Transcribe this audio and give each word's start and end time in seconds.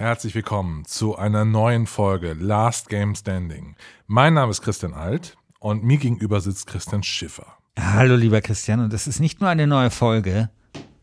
Herzlich 0.00 0.34
willkommen 0.34 0.86
zu 0.86 1.16
einer 1.16 1.44
neuen 1.44 1.86
Folge 1.86 2.32
Last 2.32 2.88
Game 2.88 3.14
Standing. 3.14 3.76
Mein 4.06 4.32
Name 4.32 4.50
ist 4.50 4.62
Christian 4.62 4.94
Alt 4.94 5.36
und 5.58 5.84
mir 5.84 5.98
gegenüber 5.98 6.40
sitzt 6.40 6.66
Christian 6.68 7.02
Schiffer. 7.02 7.58
Hallo 7.78 8.16
lieber 8.16 8.40
Christian, 8.40 8.80
und 8.80 8.94
es 8.94 9.06
ist 9.06 9.20
nicht 9.20 9.42
nur 9.42 9.50
eine 9.50 9.66
neue 9.66 9.90
Folge, 9.90 10.48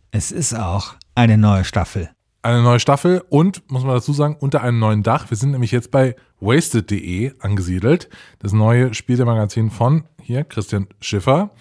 es 0.09 0.31
ist 0.31 0.56
auch 0.56 0.95
eine 1.14 1.38
neue 1.38 1.64
Staffel. 1.64 2.09
Eine 2.42 2.64
neue 2.64 2.80
Staffel 2.80 3.23
und, 3.30 3.70
muss 3.70 3.84
man 3.84 3.94
dazu 3.94 4.14
sagen, 4.14 4.36
unter 4.40 4.64
einem 4.64 4.80
neuen 4.80 5.03
Dach. 5.03 5.30
Wir 5.30 5.38
sind 5.38 5.52
nämlich 5.52 5.72
jetzt 5.72 5.92
bei 5.92 6.16
wasted.de 6.40 7.34
angesiedelt. 7.38 8.09
Das 8.40 8.52
neue 8.52 8.95
Spiel 8.95 9.18
der 9.18 9.28
Magazin 9.28 9.70
von 9.70 10.06
hier, 10.23 10.44
Christian 10.44 10.88
Schiffer. 11.02 11.52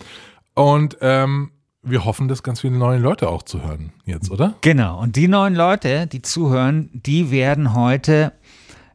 Und 0.55 0.97
ähm, 1.03 1.51
wir 1.87 2.05
hoffen, 2.05 2.29
dass 2.29 2.43
ganz 2.43 2.61
viele 2.61 2.77
neue 2.77 2.99
Leute 2.99 3.29
auch 3.29 3.43
zuhören 3.43 3.93
jetzt, 4.05 4.31
oder? 4.31 4.55
Genau, 4.61 5.01
und 5.01 5.17
die 5.17 5.29
neuen 5.29 5.55
Leute, 5.55 6.07
die 6.07 6.23
zuhören, 6.23 6.91
die 6.93 7.31
werden 7.31 7.75
heute, 7.75 8.33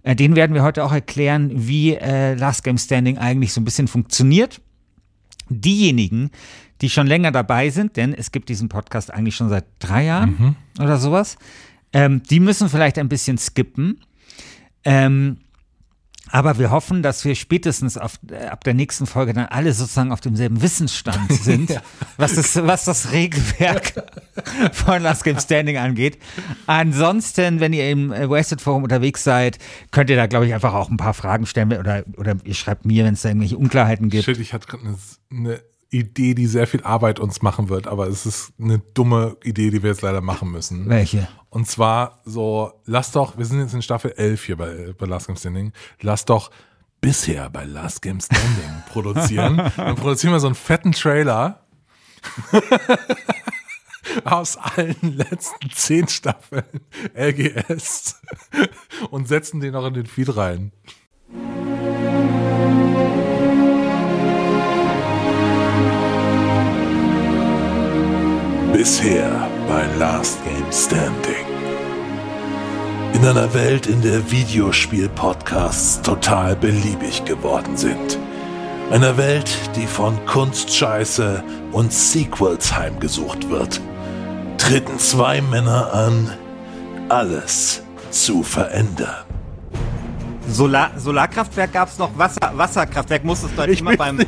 äh, 0.04 0.16
denen 0.16 0.36
werden 0.36 0.54
wir 0.54 0.64
heute 0.64 0.84
auch 0.84 0.92
erklären, 0.92 1.50
wie 1.54 1.96
äh, 1.96 2.34
Last 2.36 2.64
Game 2.64 2.78
Standing 2.78 3.18
eigentlich 3.18 3.54
so 3.54 3.62
ein 3.62 3.66
bisschen 3.66 3.88
funktioniert. 3.88 4.62
Diejenigen, 5.50 6.32
die 6.82 6.90
schon 6.90 7.08
länger 7.08 7.32
dabei 7.32 7.70
sind, 7.70 7.98
denn 7.98 8.14
es 8.14 8.32
gibt 8.32 8.50
diesen 8.50 8.70
Podcast 8.70 9.12
eigentlich 9.14 9.36
schon 9.36 9.50
seit 9.50 9.66
drei 9.80 10.06
Jahren 10.06 10.36
Mhm. 10.40 10.56
oder 10.84 10.98
sowas, 10.98 11.38
ähm, 11.94 12.24
die 12.24 12.40
müssen 12.40 12.70
vielleicht 12.70 12.98
ein 12.98 13.10
bisschen 13.10 13.38
skippen. 13.38 14.00
Ähm, 14.86 15.38
aber 16.32 16.58
wir 16.58 16.72
hoffen, 16.72 17.04
dass 17.04 17.26
wir 17.26 17.36
spätestens 17.36 17.98
auf, 17.98 18.20
äh, 18.30 18.46
ab 18.46 18.64
der 18.64 18.74
nächsten 18.74 19.06
Folge 19.06 19.34
dann 19.34 19.46
alle 19.46 19.74
sozusagen 19.74 20.12
auf 20.12 20.22
demselben 20.22 20.62
Wissensstand 20.62 21.32
sind, 21.44 21.80
was, 22.18 22.36
das, 22.36 22.56
was 22.56 22.86
das 22.86 23.12
Regelwerk 23.12 24.04
von 24.72 25.02
Last 25.02 25.24
Game 25.24 25.40
Standing 25.40 25.78
angeht. 25.78 26.18
Ansonsten, 26.68 27.60
wenn 27.60 27.74
ihr 27.74 27.90
im 27.90 28.12
äh, 28.12 28.30
Wasted 28.30 28.62
Forum 28.62 28.84
unterwegs 28.84 29.24
seid, 29.24 29.58
könnt 29.92 30.10
ihr 30.10 30.16
da, 30.16 30.28
glaube 30.28 30.48
ich, 30.48 30.54
einfach 30.54 30.74
auch 30.74 30.90
ein 30.90 30.98
paar 30.98 31.14
Fragen 31.14 31.46
stellen 31.46 31.74
oder, 31.74 32.04
oder 32.18 32.36
ihr 32.44 32.54
schreibt 32.54 32.86
mir, 32.86 33.06
wenn 33.06 33.14
es 33.14 33.22
da 33.22 33.30
irgendwelche 33.30 33.58
Unklarheiten 33.58 34.10
gibt. 34.10 34.24
Shit, 34.24 34.40
ich 34.40 34.54
hatte 34.54 34.68
gerade 34.68 34.84
eine, 34.86 34.98
eine 35.32 35.62
Idee, 35.92 36.34
die 36.34 36.48
sehr 36.48 36.68
viel 36.68 36.84
Arbeit 36.84 37.20
uns 37.20 37.42
machen 37.42 37.70
wird, 37.70 37.86
aber 37.86 38.08
es 38.08 38.26
ist 38.26 38.54
eine 38.60 38.80
dumme 38.80 39.38
Idee, 39.44 39.70
die 39.70 39.84
wir 39.84 39.92
jetzt 39.92 40.02
leider 40.02 40.22
machen 40.22 40.50
müssen. 40.50 40.88
Welche? 40.90 41.28
Und 41.50 41.68
zwar 41.68 42.22
so, 42.24 42.72
lass 42.86 43.12
doch, 43.12 43.38
wir 43.38 43.46
sind 43.46 43.60
jetzt 43.60 43.74
in 43.74 43.82
Staffel 43.82 44.14
11 44.16 44.44
hier 44.46 44.56
bei, 44.56 44.94
bei 44.98 45.06
Last 45.06 45.28
Game 45.28 45.36
Standing, 45.36 45.74
lass 46.00 46.24
doch 46.24 46.50
bisher 47.02 47.50
bei 47.50 47.66
Last 47.66 48.02
Game 48.02 48.22
Standing 48.22 48.84
produzieren. 48.92 49.58
Dann 49.76 49.96
produzieren 49.96 50.34
wir 50.34 50.40
so 50.40 50.48
einen 50.48 50.56
fetten 50.56 50.94
Trailer 50.94 51.66
aus 54.24 54.58
allen 54.58 54.96
letzten 55.02 55.70
zehn 55.72 56.08
Staffeln 56.08 56.64
LGS 57.16 58.22
und 59.10 59.28
setzen 59.28 59.60
den 59.60 59.76
auch 59.76 59.88
in 59.88 59.96
den 59.96 60.06
Feed 60.06 60.36
rein. 60.38 60.72
Bisher 68.74 69.50
bei 69.68 69.86
Last 69.98 70.40
Game 70.46 70.72
Standing. 70.72 71.46
In 73.14 73.26
einer 73.26 73.54
Welt, 73.54 73.86
in 73.86 74.02
der 74.02 74.32
Videospiel-Podcasts 74.32 76.02
total 76.02 76.56
beliebig 76.56 77.26
geworden 77.26 77.76
sind. 77.76 78.18
Einer 78.90 79.18
Welt, 79.18 79.52
die 79.76 79.86
von 79.86 80.26
Kunstscheiße 80.26 81.44
und 81.74 81.92
Sequels 81.92 82.74
heimgesucht 82.74 83.50
wird, 83.50 83.82
treten 84.58 84.98
zwei 85.00 85.42
Männer 85.42 85.94
an, 85.94 86.32
alles 87.10 87.84
zu 88.10 88.42
verändern. 88.42 89.31
Solar 90.52 90.92
Solarkraftwerk 90.98 91.74
gab 91.74 91.88
es 91.88 91.98
noch, 91.98 92.16
Wasser 92.18 92.52
Wasserkraftwerk 92.54 93.24
musstest 93.24 93.54
du 93.56 93.62
halt 93.62 93.80
immer 93.80 93.96
beim 93.96 94.20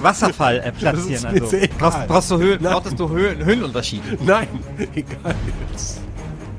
Wasserfall 0.00 0.58
äh, 0.58 0.72
platzieren. 0.72 1.22
Das 1.22 1.32
ist 1.32 1.32
mir 1.32 1.42
Also. 1.42 1.68
Brauchst, 1.78 2.06
brauchst 2.08 2.30
du 2.30 2.38
Höhen, 2.38 2.62
brauchtest 2.62 2.98
du 2.98 3.08
Höhen, 3.08 3.44
Höhenunterschiede. 3.44 4.18
Nein, 4.24 4.48
egal 4.94 5.34
jetzt. 5.72 6.00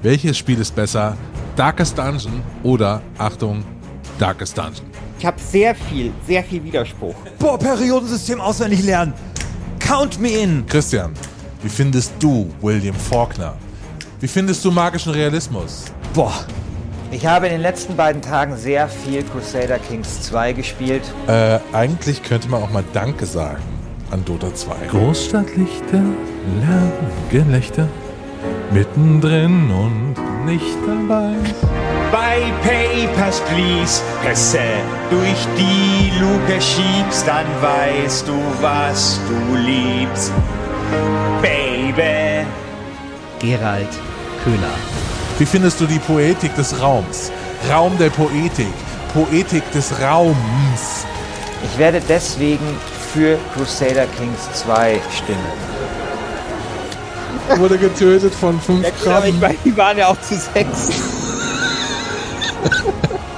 Welches 0.01 0.37
Spiel 0.37 0.59
ist 0.59 0.73
besser? 0.75 1.17
Darkest 1.55 1.97
Dungeon 1.97 2.41
oder, 2.63 3.01
Achtung, 3.17 3.63
Darkest 4.17 4.57
Dungeon? 4.57 4.85
Ich 5.19 5.25
habe 5.25 5.37
sehr 5.39 5.75
viel, 5.75 6.13
sehr 6.25 6.43
viel 6.43 6.63
Widerspruch. 6.63 7.15
Boah, 7.37 7.59
Periodensystem 7.59 8.39
auswendig 8.39 8.83
lernen. 8.83 9.13
Count 9.79 10.19
me 10.19 10.29
in. 10.29 10.65
Christian, 10.67 11.11
wie 11.61 11.69
findest 11.69 12.13
du 12.19 12.49
William 12.61 12.95
Faulkner? 12.95 13.57
Wie 14.21 14.27
findest 14.27 14.63
du 14.63 14.71
magischen 14.71 15.11
Realismus? 15.11 15.85
Boah, 16.13 16.33
Ich 17.11 17.25
habe 17.25 17.47
in 17.47 17.53
den 17.53 17.61
letzten 17.61 17.95
beiden 17.95 18.21
Tagen 18.21 18.55
sehr 18.55 18.87
viel 18.87 19.23
Crusader 19.23 19.79
Kings 19.79 20.21
2 20.23 20.53
gespielt. 20.53 21.01
Äh, 21.27 21.57
eigentlich 21.73 22.21
könnte 22.21 22.49
man 22.49 22.61
auch 22.61 22.69
mal 22.69 22.83
Danke 22.93 23.25
sagen 23.25 23.63
an 24.11 24.23
Dota 24.25 24.53
2. 24.53 24.87
Großstadtlichter, 24.89 25.97
Lärm, 25.97 26.91
Gelächter, 27.31 27.87
mittendrin 28.71 29.71
und 29.71 30.45
nicht 30.45 30.77
dabei. 30.85 31.33
Bei 32.11 32.41
Papers, 32.63 33.41
Please 33.41 34.01
Pässe 34.23 34.59
durch 35.09 35.47
die 35.57 36.11
Luke 36.19 36.61
schiebst, 36.61 37.27
dann 37.27 37.45
weißt 37.61 38.27
du, 38.27 38.33
was 38.61 39.19
du 39.27 39.55
liebst. 39.55 40.31
Baby. 41.41 42.45
Gerald 43.39 43.89
Köhler. 44.43 45.18
Wie 45.39 45.45
findest 45.45 45.79
du 45.79 45.85
die 45.85 45.99
Poetik 45.99 46.53
des 46.57 46.81
Raums? 46.81 47.31
Raum 47.71 47.97
der 47.97 48.09
Poetik, 48.09 48.73
Poetik 49.13 49.63
des 49.71 49.97
Raums. 50.01 51.05
Ich 51.63 51.77
werde 51.77 52.01
deswegen 52.09 52.77
für 53.13 53.37
Crusader 53.53 54.05
Kings 54.17 54.51
2 54.65 54.99
stimmen. 55.15 55.39
Wurde 57.57 57.77
getötet 57.77 58.35
von 58.35 58.59
fünf 58.59 58.85
Aber 59.07 59.27
ich 59.27 59.39
meine, 59.39 59.55
die 59.63 59.75
waren 59.77 59.97
ja 59.97 60.07
auch 60.07 60.19
zu 60.19 60.35
sechs. 60.35 60.89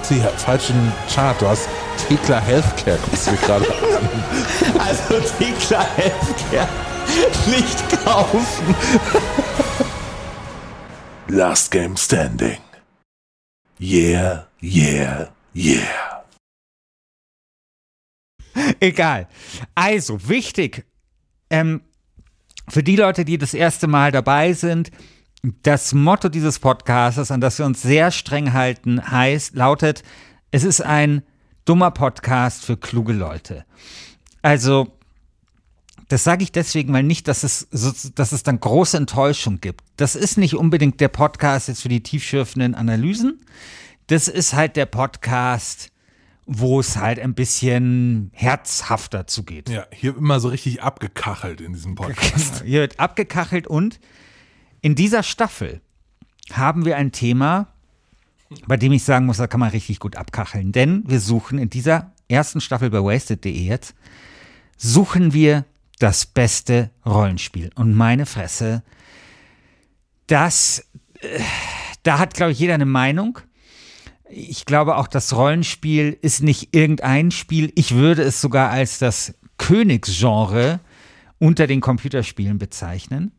Sie 0.02 0.24
hat 0.24 0.42
falschen 0.42 0.92
Chart. 1.14 1.40
Du 1.40 1.48
hast 1.48 1.70
Tekla 2.08 2.40
Healthcare, 2.40 2.98
guckst 3.06 3.28
du 3.28 3.36
gerade. 3.46 3.66
Also 4.80 5.24
die 5.40 5.54
Healthcare 5.70 6.68
nicht 7.46 8.04
kaufen. 8.04 8.76
Last 11.34 11.72
Game 11.72 11.96
Standing. 11.96 12.58
Yeah, 13.80 14.48
yeah, 14.62 15.30
yeah. 15.56 16.26
Egal. 18.82 19.30
Also, 19.74 20.28
wichtig, 20.28 20.86
ähm, 21.50 21.84
für 22.68 22.84
die 22.84 22.98
Leute, 22.98 23.24
die 23.24 23.38
das 23.38 23.54
erste 23.54 23.88
Mal 23.88 24.12
dabei 24.12 24.52
sind, 24.52 24.92
das 25.64 25.94
Motto 25.94 26.28
dieses 26.28 26.60
Podcasts, 26.60 27.32
an 27.32 27.40
das 27.40 27.58
wir 27.60 27.66
uns 27.66 27.82
sehr 27.82 28.12
streng 28.12 28.52
halten, 28.52 29.02
heißt, 29.10 29.56
lautet, 29.56 30.04
es 30.52 30.66
ist 30.66 30.82
ein 30.82 31.24
dummer 31.64 31.92
Podcast 31.92 32.66
für 32.66 32.76
kluge 32.76 33.14
Leute. 33.14 33.66
Also, 34.42 34.98
das 36.12 36.26
sage 36.26 36.44
ich 36.44 36.52
deswegen, 36.52 36.92
weil 36.92 37.04
nicht, 37.04 37.30
dass 37.30 37.44
es, 37.44 37.68
so, 37.72 37.92
dass 38.16 38.34
es 38.34 38.44
dann 38.44 38.60
große 38.60 38.98
Enttäuschung 38.98 39.62
gibt. 39.62 39.86
Das 39.96 40.18
ist 40.18 40.38
nicht 40.38 40.56
unbedingt 40.56 41.00
der 41.00 41.08
Podcast 41.08 41.70
jetzt 41.70 41.82
für 41.82 41.90
die 41.90 42.04
tiefschürfenden 42.04 42.76
Analysen. 42.76 43.40
das 44.08 44.28
ist 44.28 44.54
halt 44.54 44.76
der 44.76 44.88
Podcast, 44.88 45.90
wo 46.46 46.82
es 46.82 46.98
halt 46.98 47.18
ein 47.18 47.34
bisschen 47.34 48.30
herzhafter 48.34 49.26
zugeht. 49.26 49.70
Ja, 49.70 49.86
hier 49.94 50.18
immer 50.18 50.42
so 50.42 50.50
richtig 50.50 50.84
abgekachelt 50.84 51.62
in 51.62 51.72
diesem 51.72 51.96
Podcast. 51.96 52.64
Hier 52.66 52.82
wird 52.82 53.00
abgekachelt 53.00 53.68
und 53.68 54.02
in 54.82 54.96
dieser 54.96 55.24
Staffel 55.24 55.80
haben 56.52 56.84
wir 56.84 56.98
ein 56.98 57.14
Thema, 57.14 57.68
bei 58.68 58.76
dem 58.76 58.92
ich 58.92 59.06
sagen 59.06 59.28
muss, 59.28 59.38
da 59.38 59.48
kann 59.48 59.62
man 59.62 59.70
richtig 59.70 60.00
gut 60.00 60.18
abkacheln. 60.18 60.74
Denn 60.74 61.04
wir 61.08 61.22
suchen 61.22 61.58
in 61.58 61.70
dieser 61.70 62.12
ersten 62.28 62.60
Staffel 62.60 62.90
bei 62.90 63.02
wasted.de 63.02 63.50
jetzt, 63.50 63.96
suchen 64.76 65.32
wir 65.32 65.64
das 66.02 66.26
beste 66.26 66.90
Rollenspiel. 67.06 67.70
Und 67.76 67.96
meine 67.96 68.26
Fresse, 68.26 68.84
das, 70.28 70.88
äh, 71.20 71.40
da 72.04 72.18
hat, 72.18 72.34
glaube 72.34 72.54
ich, 72.54 72.60
jeder 72.60 72.74
eine 72.74 72.86
Meinung. 72.86 73.40
Ich 74.30 74.66
glaube 74.66 74.98
auch, 74.98 75.08
das 75.08 75.36
Rollenspiel 75.36 76.18
ist 76.22 76.42
nicht 76.42 76.76
irgendein 76.76 77.32
Spiel. 77.32 77.72
Ich 77.76 77.96
würde 77.96 78.24
es 78.24 78.42
sogar 78.42 78.70
als 78.70 78.98
das 78.98 79.36
Königsgenre 79.58 80.80
unter 81.38 81.68
den 81.68 81.82
Computerspielen 81.82 82.58
bezeichnen. 82.58 83.32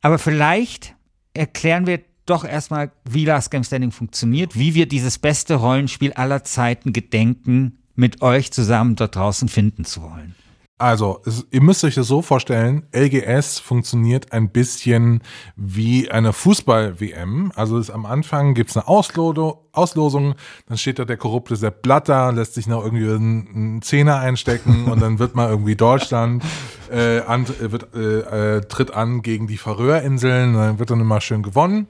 Aber 0.00 0.18
vielleicht 0.18 0.94
erklären 1.34 1.86
wir 1.86 2.00
doch 2.26 2.44
erstmal, 2.44 2.92
wie 3.04 3.24
Last 3.24 3.50
Game 3.50 3.64
Standing 3.64 3.90
funktioniert, 3.90 4.56
wie 4.56 4.74
wir 4.74 4.86
dieses 4.86 5.18
beste 5.18 5.56
Rollenspiel 5.56 6.12
aller 6.12 6.44
Zeiten 6.44 6.92
gedenken, 6.92 7.78
mit 7.96 8.22
euch 8.22 8.52
zusammen 8.52 8.94
dort 8.94 9.16
draußen 9.16 9.48
finden 9.48 9.84
zu 9.84 10.02
wollen. 10.02 10.34
Also, 10.80 11.20
es, 11.26 11.46
ihr 11.50 11.60
müsst 11.60 11.84
euch 11.84 11.94
das 11.94 12.06
so 12.06 12.22
vorstellen, 12.22 12.86
LGS 12.96 13.58
funktioniert 13.58 14.32
ein 14.32 14.48
bisschen 14.48 15.20
wie 15.54 16.10
eine 16.10 16.32
Fußball-WM. 16.32 17.52
Also 17.54 17.78
ist, 17.78 17.90
am 17.90 18.06
Anfang 18.06 18.54
gibt's 18.54 18.78
eine 18.78 18.88
Auslodo, 18.88 19.68
Auslosung, 19.72 20.36
dann 20.68 20.78
steht 20.78 20.98
da 20.98 21.04
der 21.04 21.18
korrupte 21.18 21.54
Sepp 21.56 21.82
Blatter, 21.82 22.32
lässt 22.32 22.54
sich 22.54 22.66
noch 22.66 22.82
irgendwie 22.82 23.10
einen, 23.10 23.82
Zehner 23.82 24.20
einstecken 24.20 24.86
und 24.90 25.02
dann 25.02 25.18
wird 25.18 25.34
mal 25.34 25.50
irgendwie 25.50 25.76
Deutschland 25.76 26.42
äh, 26.90 27.20
an, 27.20 27.44
äh, 27.44 27.70
wird, 27.70 27.94
äh, 27.94 28.56
äh, 28.56 28.60
tritt 28.62 28.94
an 28.94 29.20
gegen 29.20 29.48
die 29.48 29.58
Färöerinseln, 29.58 30.54
dann 30.54 30.78
wird 30.78 30.90
dann 30.90 31.00
immer 31.00 31.20
schön 31.20 31.42
gewonnen 31.42 31.88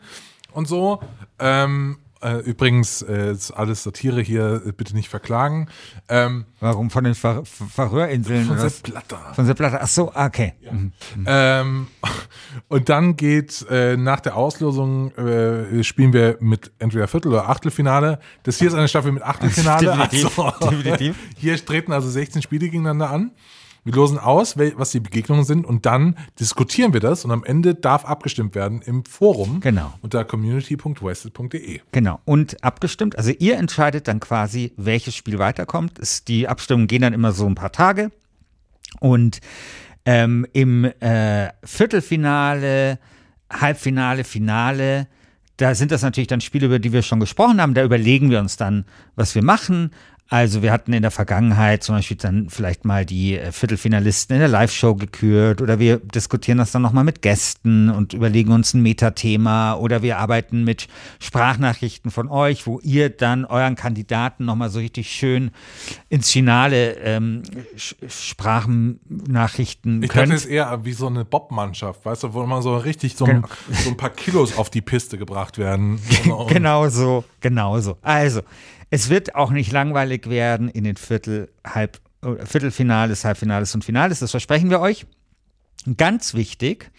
und 0.53 0.67
so. 0.67 0.99
Ähm, 1.39 1.99
äh, 2.01 2.10
übrigens, 2.45 3.03
äh, 3.03 3.33
ist 3.33 3.51
alles 3.51 3.83
Satire 3.83 4.21
hier, 4.21 4.63
äh, 4.67 4.73
bitte 4.73 4.95
nicht 4.95 5.09
verklagen. 5.09 5.69
Ähm, 6.09 6.45
Warum 6.61 6.91
von 6.91 7.05
den 7.05 7.15
Far 7.15 7.45
Färöerinseln? 7.45 8.47
von? 8.47 8.59
Sepp 8.59 8.83
Blatter. 8.83 9.33
Von 9.35 9.47
Sepp 9.47 9.57
Blatter. 9.57 9.81
Ach 9.83 9.89
so, 9.89 10.13
okay. 10.15 10.53
Mhm. 10.71 10.93
Ähm, 11.27 11.87
und 12.69 12.89
dann 12.89 13.17
geht 13.17 13.65
äh, 13.71 13.97
nach 13.97 14.21
der 14.21 14.37
Auslosung 14.37 15.13
äh, 15.17 15.83
spielen 15.83 16.13
wir 16.13 16.37
mit 16.41 16.71
entweder 16.79 17.09
Viertel- 17.09 17.29
oder 17.29 17.49
Achtelfinale. 17.49 18.19
Das 18.43 18.59
hier 18.59 18.69
ist 18.69 18.75
eine 18.75 18.89
Staffel 18.89 19.13
mit 19.13 19.23
Achtelfinale. 19.23 19.87
Definitiv, 20.11 20.39
Also, 20.39 20.71
definitiv. 20.71 21.17
Hier 21.37 21.65
treten 21.65 21.93
also 21.93 22.09
16 22.11 22.43
Spiele 22.43 22.67
gegeneinander 22.67 23.11
an. 23.11 23.31
Wir 23.85 23.95
losen 23.95 24.19
aus, 24.19 24.57
was 24.59 24.91
die 24.91 25.01
Begegnungen 25.01 25.45
sind 25.45 25.65
und 25.65 25.87
dann 25.87 26.17
diskutieren 26.39 26.93
wir 26.93 27.01
das 27.01 27.25
und 27.25 27.31
am 27.31 27.45
Ende 27.45 27.75
darf 27.75 28.05
abgestimmt 28.05 28.55
werden 28.55 28.83
im 28.83 29.05
Forum 29.05 29.61
Genau. 29.61 29.95
unter 30.03 30.25
community.wasted.de. 30.25 31.81
Genau. 31.93 32.21
Und 32.25 32.63
abgestimmt, 32.63 33.17
also 33.17 33.31
ihr 33.39 33.57
entscheidet 33.57 34.07
dann 34.09 34.21
quasi, 34.21 34.73
welches 34.77 35.15
Spiel 35.15 35.39
weiterkommt. 35.39 35.99
Es, 35.99 36.25
die 36.25 36.47
Abstimmungen 36.49 36.89
gehen 36.89 37.03
dann 37.03 37.13
immer 37.13 37.33
so 37.33 37.47
ein 37.47 37.55
paar 37.55 37.73
Tage. 37.73 38.11
Und 39.01 39.41
ähm, 40.05 40.47
im 40.53 40.85
äh, 40.85 41.49
Viertelfinale, 41.65 42.99
Halbfinale, 43.51 44.25
Finale, 44.25 45.07
da 45.57 45.75
sind 45.75 45.91
das 45.91 46.03
natürlich 46.03 46.29
dann 46.29 46.41
Spiele, 46.41 46.67
über 46.67 46.79
die 46.79 46.93
wir 46.93 47.03
schon 47.03 47.21
gesprochen 47.21 47.61
haben. 47.61 47.75
Da 47.75 47.85
überlegen 47.85 48.31
wir 48.31 48.41
uns 48.41 48.57
dann, 48.57 48.87
was 49.15 49.35
wir 49.35 49.45
machen. 49.45 49.91
Also 50.33 50.63
wir 50.63 50.71
hatten 50.71 50.93
in 50.93 51.03
der 51.03 51.11
Vergangenheit 51.11 51.83
zum 51.83 51.97
Beispiel 51.97 52.17
dann 52.17 52.49
vielleicht 52.51 52.85
mal 52.85 53.05
die 53.05 53.37
äh, 53.37 53.51
Viertelfinalisten 53.51 54.35
in 54.37 54.41
der 54.41 54.49
Live-Show 54.49 54.95
gekürt 54.95 55.61
oder 55.61 55.81
wir 55.81 55.97
diskutieren 55.99 56.59
das 56.59 56.71
dann 56.71 56.83
nochmal 56.83 57.03
mit 57.03 57.21
Gästen 57.21 57.91
und 57.91 58.13
überlegen 58.15 58.53
uns 58.53 58.73
ein 58.73 58.81
Metathema 58.83 59.75
oder 59.75 60.03
wir 60.03 60.19
arbeiten 60.19 60.63
mit 60.63 60.87
Sprachnachrichten 61.19 62.13
von 62.13 62.29
euch, 62.29 62.65
wo 62.69 62.79
ihr 62.81 63.11
dann 63.11 63.45
euren 63.45 63.75
Kandidaten 63.75 64.45
nochmal 64.45 64.71
so 64.71 64.79
richtig 64.79 65.11
schön 65.11 65.51
ins 66.09 66.31
Finale 66.31 66.93
ähm, 66.99 67.43
Sprachnachrichten 68.07 70.03
Ich 70.03 70.09
dachte, 70.11 70.21
könnt. 70.23 70.33
es 70.35 70.45
ist 70.45 70.51
eher 70.51 70.85
wie 70.85 70.93
so 70.93 71.09
eine 71.09 71.25
Bobmannschaft, 71.25 72.05
weißt 72.05 72.23
du, 72.25 72.35
wo 72.35 72.43
immer 72.45 72.63
so 72.63 72.77
richtig 72.77 73.17
so 73.17 73.25
ein, 73.25 73.45
so 73.73 73.91
ein 73.91 73.97
paar 73.97 74.11
Kilos 74.11 74.57
auf 74.57 74.71
die 74.71 74.81
Piste 74.81 75.19
gebracht 75.19 75.59
werden. 75.59 75.99
Und- 76.31 76.49
Genau 76.61 76.89
so, 76.89 77.25
genau 77.41 77.81
so. 77.81 77.97
Also, 78.03 78.43
es 78.91 79.09
wird 79.09 79.35
auch 79.35 79.51
nicht 79.51 79.73
langweilig 79.73 80.29
werden 80.29 80.69
in 80.69 80.85
den 80.85 80.97
Viertel, 80.97 81.53
Halb, 81.65 82.01
äh, 82.23 82.45
Viertelfinales, 82.45 83.25
Halbfinales 83.25 83.75
und 83.75 83.85
Finales, 83.85 84.21
das 84.21 84.31
versprechen 84.31 84.71
wir 84.71 84.81
euch. 84.81 85.07
Ganz 85.97 86.35
wichtig, 86.35 86.91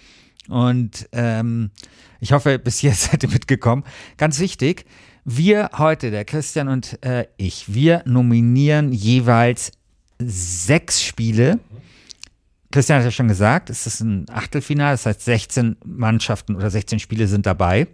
und 0.48 1.08
ähm, 1.12 1.72
ich 2.20 2.32
hoffe, 2.34 2.60
bis 2.60 2.82
jetzt 2.82 3.02
seid 3.12 3.24
ihr 3.24 3.30
mitgekommen, 3.30 3.84
ganz 4.18 4.40
wichtig, 4.40 4.86
wir 5.24 5.70
heute, 5.78 6.10
der 6.10 6.26
Christian 6.26 6.68
und 6.68 7.04
äh, 7.06 7.28
ich, 7.38 7.74
wir 7.74 8.02
nominieren 8.06 8.92
jeweils 8.92 9.72
sechs 10.20 11.04
Spiele. 11.04 11.60
Christian 12.72 13.00
hat 13.00 13.06
ja 13.06 13.12
schon 13.12 13.28
gesagt, 13.28 13.70
es 13.70 13.86
ist 13.86 14.00
ein 14.02 14.26
Achtelfinale, 14.30 14.94
das 14.94 15.06
heißt 15.06 15.22
16 15.22 15.78
Mannschaften 15.86 16.56
oder 16.56 16.70
16 16.70 17.00
Spiele 17.00 17.28
sind 17.28 17.46
dabei. 17.46 17.88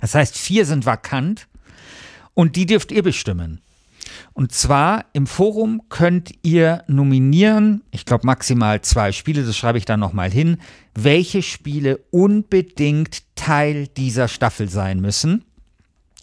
Das 0.00 0.14
heißt, 0.14 0.36
vier 0.36 0.66
sind 0.66 0.86
vakant 0.86 1.48
und 2.36 2.54
die 2.54 2.66
dürft 2.66 2.92
ihr 2.92 3.02
bestimmen. 3.02 3.62
Und 4.34 4.52
zwar 4.52 5.06
im 5.14 5.26
Forum 5.26 5.82
könnt 5.88 6.32
ihr 6.42 6.84
nominieren, 6.86 7.82
ich 7.90 8.04
glaube 8.04 8.26
maximal 8.26 8.82
zwei 8.82 9.10
Spiele, 9.10 9.42
das 9.42 9.56
schreibe 9.56 9.78
ich 9.78 9.86
dann 9.86 9.98
nochmal 9.98 10.30
hin, 10.30 10.58
welche 10.94 11.42
Spiele 11.42 11.98
unbedingt 12.10 13.22
Teil 13.34 13.88
dieser 13.88 14.28
Staffel 14.28 14.68
sein 14.68 15.00
müssen. 15.00 15.44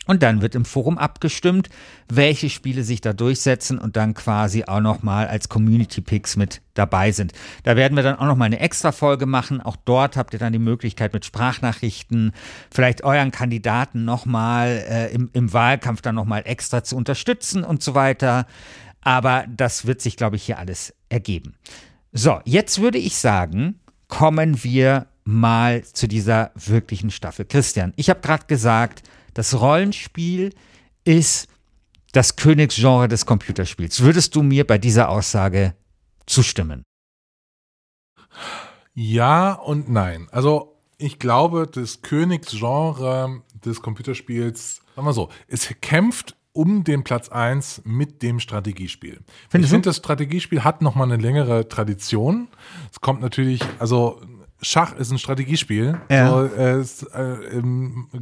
Und 0.05 0.21
dann 0.21 0.41
wird 0.41 0.53
im 0.53 0.65
Forum 0.65 0.97
abgestimmt, 0.97 1.69
welche 2.09 2.49
Spiele 2.49 2.83
sich 2.83 2.99
da 2.99 3.13
durchsetzen 3.13 3.79
und 3.79 3.95
dann 3.95 4.13
quasi 4.13 4.65
auch 4.65 4.81
nochmal 4.81 5.27
als 5.27 5.47
Community 5.47 6.01
Picks 6.01 6.35
mit 6.35 6.61
dabei 6.73 7.11
sind. 7.11 7.31
Da 7.63 7.77
werden 7.77 7.95
wir 7.95 8.03
dann 8.03 8.17
auch 8.17 8.25
nochmal 8.25 8.47
eine 8.47 8.59
extra 8.59 8.91
Folge 8.91 9.25
machen. 9.25 9.61
Auch 9.61 9.77
dort 9.77 10.17
habt 10.17 10.33
ihr 10.33 10.39
dann 10.39 10.51
die 10.51 10.59
Möglichkeit 10.59 11.13
mit 11.13 11.23
Sprachnachrichten, 11.23 12.33
vielleicht 12.69 13.03
euren 13.03 13.31
Kandidaten 13.31 14.03
nochmal 14.03 14.83
äh, 14.89 15.13
im, 15.13 15.29
im 15.31 15.53
Wahlkampf 15.53 16.01
dann 16.01 16.15
nochmal 16.15 16.41
extra 16.45 16.83
zu 16.83 16.97
unterstützen 16.97 17.63
und 17.63 17.81
so 17.81 17.95
weiter. 17.95 18.45
Aber 19.01 19.45
das 19.47 19.85
wird 19.85 20.01
sich, 20.01 20.17
glaube 20.17 20.35
ich, 20.35 20.43
hier 20.43 20.59
alles 20.59 20.93
ergeben. 21.07 21.55
So, 22.11 22.41
jetzt 22.45 22.81
würde 22.81 22.97
ich 22.97 23.17
sagen, 23.17 23.79
kommen 24.07 24.63
wir 24.63 25.07
mal 25.23 25.83
zu 25.83 26.07
dieser 26.07 26.51
wirklichen 26.55 27.09
Staffel. 27.09 27.45
Christian, 27.45 27.93
ich 27.95 28.09
habe 28.09 28.19
gerade 28.21 28.45
gesagt, 28.47 29.03
das 29.33 29.59
Rollenspiel 29.59 30.53
ist 31.03 31.47
das 32.11 32.35
Königsgenre 32.35 33.07
des 33.07 33.25
Computerspiels. 33.25 34.01
Würdest 34.01 34.35
du 34.35 34.43
mir 34.43 34.65
bei 34.65 34.77
dieser 34.77 35.09
Aussage 35.09 35.75
zustimmen? 36.25 36.83
Ja 38.93 39.53
und 39.53 39.89
nein. 39.89 40.27
Also 40.31 40.77
ich 40.97 41.19
glaube, 41.19 41.67
das 41.67 42.01
Königsgenre 42.01 43.41
des 43.65 43.81
Computerspiels, 43.81 44.81
sagen 44.95 45.07
wir 45.07 45.13
so, 45.13 45.29
es 45.47 45.73
kämpft 45.81 46.35
um 46.53 46.83
den 46.83 47.03
Platz 47.03 47.29
1 47.29 47.81
mit 47.83 48.21
dem 48.21 48.39
Strategiespiel. 48.39 49.19
Findest 49.49 49.69
ich 49.69 49.75
finde, 49.75 49.89
das 49.89 49.97
Strategiespiel 49.97 50.63
hat 50.63 50.83
nochmal 50.83 51.11
eine 51.11 51.21
längere 51.21 51.67
Tradition. 51.67 52.47
Es 52.91 53.01
kommt 53.01 53.21
natürlich, 53.21 53.61
also 53.79 54.21
Schach 54.63 54.95
ist 54.95 55.11
ein 55.11 55.17
Strategiespiel. 55.19 55.99
Ja. 56.09 56.29
So, 56.29 56.43
äh, 56.45 56.71
es, 56.79 57.03
äh, 57.03 57.61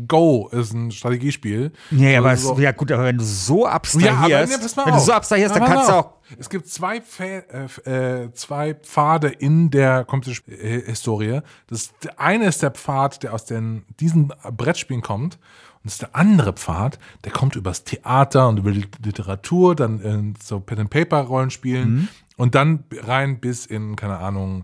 Go 0.08 0.50
ist 0.52 0.74
ein 0.74 0.92
Strategiespiel. 0.92 1.72
Nee, 1.92 2.18
aber 2.18 2.36
so, 2.36 2.54
es, 2.54 2.60
ja 2.60 2.72
gut, 2.72 2.92
aber 2.92 3.06
wenn 3.06 3.18
du 3.18 3.24
so 3.24 3.66
ja, 3.66 3.72
abstrahierst, 3.72 4.20
aber 4.20 4.48
ne, 4.48 4.58
pass 4.62 4.76
mal 4.76 4.86
wenn 4.88 4.94
du 4.94 5.00
so 5.00 5.14
abstrahierst, 5.14 5.56
dann 5.56 5.66
kannst 5.66 5.90
du 5.90 5.94
auch 5.94 6.12
Es 6.40 6.50
gibt 6.50 6.68
zwei, 6.68 7.00
Pfä 7.02 7.44
äh, 7.86 8.24
äh, 8.24 8.34
zwei 8.34 8.74
Pfade 8.74 9.28
in 9.30 9.70
der 9.70 10.04
Computerhistorie. 10.06 11.42
Das 11.68 11.92
eine 12.18 12.46
ist 12.48 12.62
der 12.64 12.72
Pfad, 12.72 13.24
der 13.24 13.34
aus 13.34 13.46
den, 13.46 13.84
diesen 14.00 14.34
Brettspielen 14.56 15.02
kommt. 15.02 15.36
Und 15.84 15.86
das 15.86 15.94
ist 15.94 16.02
der 16.04 16.16
andere 16.16 16.54
Pfad, 16.54 17.00
der 17.24 17.32
kommt 17.32 17.56
übers 17.56 17.84
Theater 17.84 18.48
und 18.50 18.58
über 18.60 18.72
die 18.72 18.86
Literatur, 19.04 19.76
dann 19.76 20.00
in 20.00 20.36
so 20.42 20.60
Pen-and-Paper-Rollenspielen 20.60 21.90
Mhm. 21.90 22.08
und 22.38 22.54
dann 22.56 22.84
rein 23.02 23.40
bis 23.40 23.66
in, 23.66 23.96
keine 23.96 24.18
Ahnung, 24.20 24.64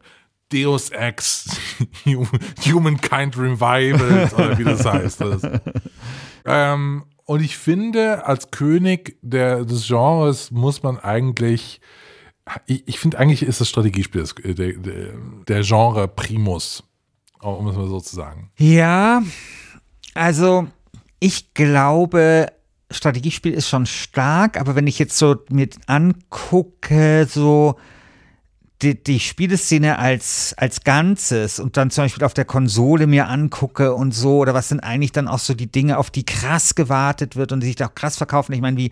Deus 0.51 0.89
Ex, 0.89 1.49
Humankind 2.65 3.37
Revival 3.37 4.29
oder 4.33 4.57
wie 4.57 4.63
das 4.63 4.85
heißt. 4.85 5.23
Ähm, 6.45 7.03
und 7.25 7.41
ich 7.41 7.57
finde, 7.57 8.25
als 8.25 8.51
König 8.51 9.17
der, 9.21 9.65
des 9.65 9.87
Genres 9.87 10.49
muss 10.49 10.81
man 10.81 10.97
eigentlich, 10.97 11.81
ich, 12.65 12.87
ich 12.87 12.99
finde 12.99 13.19
eigentlich 13.19 13.43
ist 13.43 13.59
das 13.59 13.67
Strategiespiel 13.67 14.21
das, 14.21 14.31
äh, 14.43 14.53
der, 14.53 14.73
der, 14.73 15.13
der 15.45 15.61
Genre 15.63 16.07
Primus, 16.07 16.83
um 17.41 17.67
es 17.67 17.75
mal 17.75 17.89
so 17.89 17.99
zu 17.99 18.15
sagen. 18.15 18.49
Ja, 18.57 19.21
also 20.13 20.67
ich 21.19 21.53
glaube, 21.53 22.47
Strategiespiel 22.89 23.53
ist 23.53 23.67
schon 23.67 23.85
stark, 23.85 24.57
aber 24.57 24.75
wenn 24.75 24.87
ich 24.87 24.97
jetzt 24.97 25.17
so 25.17 25.35
mir 25.49 25.67
angucke, 25.87 27.27
so 27.29 27.75
die, 28.81 29.01
die 29.01 29.19
Spieleszene 29.19 29.97
als, 29.97 30.53
als 30.57 30.83
Ganzes 30.83 31.59
und 31.59 31.77
dann 31.77 31.89
zum 31.89 32.05
Beispiel 32.05 32.23
auf 32.23 32.33
der 32.33 32.45
Konsole 32.45 33.07
mir 33.07 33.27
angucke 33.27 33.93
und 33.93 34.13
so, 34.13 34.37
oder 34.37 34.53
was 34.53 34.69
sind 34.69 34.81
eigentlich 34.81 35.11
dann 35.11 35.27
auch 35.27 35.39
so 35.39 35.53
die 35.53 35.71
Dinge, 35.71 35.97
auf 35.97 36.11
die 36.11 36.25
krass 36.25 36.75
gewartet 36.75 37.35
wird 37.35 37.51
und 37.51 37.61
die 37.61 37.67
sich 37.67 37.83
auch 37.83 37.95
krass 37.95 38.17
verkaufen. 38.17 38.53
Ich 38.53 38.61
meine, 38.61 38.77
wie 38.77 38.91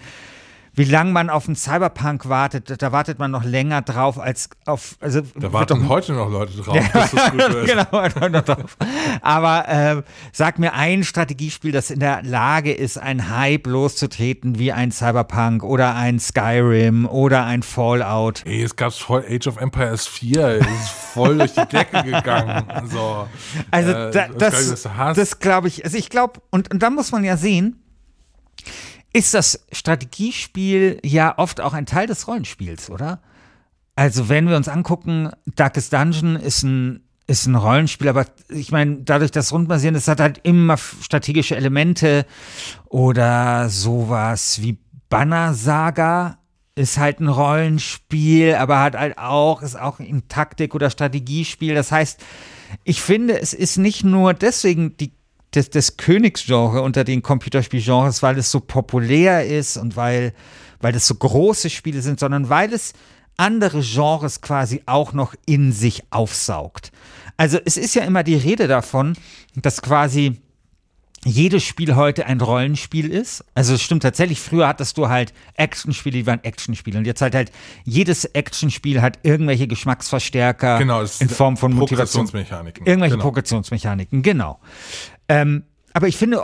wie 0.75 0.83
lange 0.83 1.11
man 1.11 1.29
auf 1.29 1.47
einen 1.47 1.55
Cyberpunk 1.55 2.27
wartet, 2.27 2.81
da 2.81 2.91
wartet 2.91 3.17
man 3.17 3.31
noch 3.31 3.43
länger 3.43 3.81
drauf 3.81 4.19
als 4.19 4.49
auf. 4.65 4.97
Also 4.99 5.21
da 5.35 5.53
warten 5.53 5.81
doch, 5.81 5.89
heute 5.89 6.13
noch 6.13 6.29
Leute 6.29 6.57
drauf, 6.61 6.77
dass 6.91 7.11
das 7.11 7.31
gut 7.31 7.39
wird. 7.53 7.67
genau, 7.67 8.29
noch 8.29 8.43
drauf. 8.43 8.77
Aber 9.21 9.67
äh, 9.69 10.01
sag 10.33 10.59
mir 10.59 10.73
ein 10.73 11.03
Strategiespiel, 11.03 11.71
das 11.71 11.91
in 11.91 11.99
der 11.99 12.23
Lage 12.23 12.73
ist, 12.73 12.97
ein 12.97 13.29
Hype 13.29 13.67
loszutreten 13.67 14.59
wie 14.59 14.73
ein 14.73 14.91
Cyberpunk 14.91 15.63
oder 15.63 15.95
ein 15.95 16.19
Skyrim 16.19 17.05
oder 17.05 17.45
ein 17.45 17.63
Fallout. 17.63 18.43
Ey, 18.45 18.61
es 18.61 18.75
gab 18.75 18.93
voll 18.93 19.23
Age 19.29 19.47
of 19.47 19.57
Empires 19.57 20.07
4, 20.07 20.59
es 20.59 20.67
ist 20.67 20.89
voll 20.89 21.37
durch 21.37 21.53
die 21.53 21.65
Decke 21.65 22.03
gegangen. 22.03 22.65
So, 22.91 23.27
also 23.71 23.91
äh, 23.91 24.11
da, 24.11 24.27
das, 24.27 24.83
das, 24.83 25.15
das 25.15 25.39
glaube 25.39 25.69
ich, 25.69 25.85
also 25.85 25.97
ich 25.97 26.09
glaube, 26.09 26.41
und, 26.49 26.71
und 26.71 26.83
da 26.83 26.89
muss 26.89 27.11
man 27.11 27.23
ja 27.23 27.37
sehen, 27.37 27.84
ist 29.15 29.33
das 29.33 29.65
Strategiespiel 29.71 30.99
ja 31.01 31.37
oft 31.37 31.61
auch 31.61 31.71
ein 31.71 31.85
Teil 31.85 32.05
des 32.05 32.27
Rollenspiels, 32.27 32.89
oder? 32.89 33.21
Also, 33.95 34.27
wenn 34.27 34.49
wir 34.49 34.57
uns 34.57 34.67
angucken, 34.67 35.31
Darkest 35.45 35.93
Dungeon 35.93 36.35
ist 36.35 36.63
ein, 36.63 37.01
ist 37.25 37.45
ein 37.45 37.55
Rollenspiel, 37.55 38.09
aber 38.09 38.25
ich 38.49 38.73
meine, 38.73 38.97
dadurch, 39.05 39.31
dass 39.31 39.53
Rundbasieren 39.53 39.95
ist, 39.95 40.09
hat 40.09 40.19
halt 40.19 40.41
immer 40.43 40.75
strategische 40.75 41.55
Elemente 41.55 42.25
oder 42.89 43.69
sowas 43.69 44.61
wie 44.61 44.79
Banner 45.07 45.53
Saga 45.53 46.37
ist 46.75 46.97
halt 46.97 47.21
ein 47.21 47.29
Rollenspiel, 47.29 48.55
aber 48.55 48.81
hat 48.81 48.95
halt 48.97 49.17
auch, 49.17 49.61
ist 49.61 49.79
auch 49.79 49.99
ein 49.99 50.27
Taktik- 50.27 50.75
oder 50.75 50.89
Strategiespiel. 50.89 51.73
Das 51.73 51.89
heißt, 51.89 52.21
ich 52.83 53.01
finde, 53.01 53.39
es 53.39 53.53
ist 53.53 53.77
nicht 53.77 54.03
nur 54.03 54.33
deswegen 54.33 54.97
die 54.97 55.13
des, 55.55 55.69
des 55.69 55.97
Königsgenre 55.97 56.81
unter 56.81 57.03
den 57.03 57.21
Computerspielgenres, 57.21 58.21
weil 58.23 58.37
es 58.37 58.51
so 58.51 58.59
populär 58.59 59.45
ist 59.45 59.77
und 59.77 59.95
weil, 59.95 60.33
weil 60.81 60.93
das 60.93 61.07
so 61.07 61.15
große 61.15 61.69
Spiele 61.69 62.01
sind, 62.01 62.19
sondern 62.19 62.49
weil 62.49 62.73
es 62.73 62.93
andere 63.37 63.81
Genres 63.81 64.41
quasi 64.41 64.81
auch 64.85 65.13
noch 65.13 65.35
in 65.45 65.71
sich 65.71 66.03
aufsaugt. 66.09 66.91
Also 67.37 67.59
es 67.65 67.77
ist 67.77 67.95
ja 67.95 68.03
immer 68.03 68.23
die 68.23 68.35
Rede 68.35 68.67
davon, 68.67 69.15
dass 69.55 69.81
quasi 69.81 70.41
jedes 71.25 71.63
Spiel 71.63 71.95
heute 71.95 72.27
ein 72.27 72.39
Rollenspiel 72.39 73.11
ist. 73.11 73.43
Also 73.55 73.73
es 73.73 73.81
stimmt 73.81 74.03
tatsächlich, 74.03 74.39
früher 74.39 74.67
hattest 74.67 74.97
du 74.97 75.09
halt 75.09 75.33
Actionspiele, 75.55 76.19
die 76.19 76.27
waren 76.27 76.43
Actionspiele. 76.43 76.99
Und 76.99 77.05
jetzt 77.05 77.21
halt 77.21 77.33
halt 77.33 77.51
jedes 77.83 78.25
Actionspiel 78.25 79.01
hat 79.01 79.19
irgendwelche 79.23 79.67
Geschmacksverstärker 79.67 80.77
genau, 80.77 81.01
in 81.01 81.29
Form 81.29 81.57
von 81.57 81.75
Progressionsmechaniken. 81.75 82.85
Irgendwelche 82.85 83.15
genau. 83.15 83.23
Progressionsmechaniken, 83.23 84.21
genau. 84.21 84.59
Ähm, 85.27 85.63
aber 85.93 86.07
ich 86.07 86.17
finde, 86.17 86.43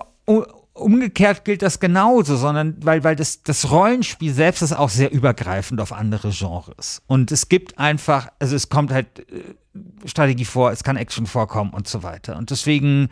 umgekehrt 0.73 1.45
gilt 1.45 1.61
das 1.61 1.79
genauso, 1.79 2.37
sondern 2.37 2.75
weil, 2.81 3.03
weil 3.03 3.15
das, 3.15 3.43
das 3.43 3.71
Rollenspiel 3.71 4.33
selbst 4.33 4.61
ist 4.61 4.73
auch 4.73 4.89
sehr 4.89 5.11
übergreifend 5.11 5.81
auf 5.81 5.91
andere 5.91 6.29
Genres. 6.29 7.01
Und 7.07 7.31
es 7.31 7.49
gibt 7.49 7.77
einfach, 7.77 8.29
also 8.39 8.55
es 8.55 8.69
kommt 8.69 8.91
halt 8.91 9.19
äh, 9.19 10.07
Strategie 10.07 10.45
vor, 10.45 10.71
es 10.71 10.83
kann 10.83 10.97
Action 10.97 11.25
vorkommen 11.25 11.71
und 11.71 11.87
so 11.87 12.03
weiter. 12.03 12.37
Und 12.37 12.49
deswegen, 12.49 13.09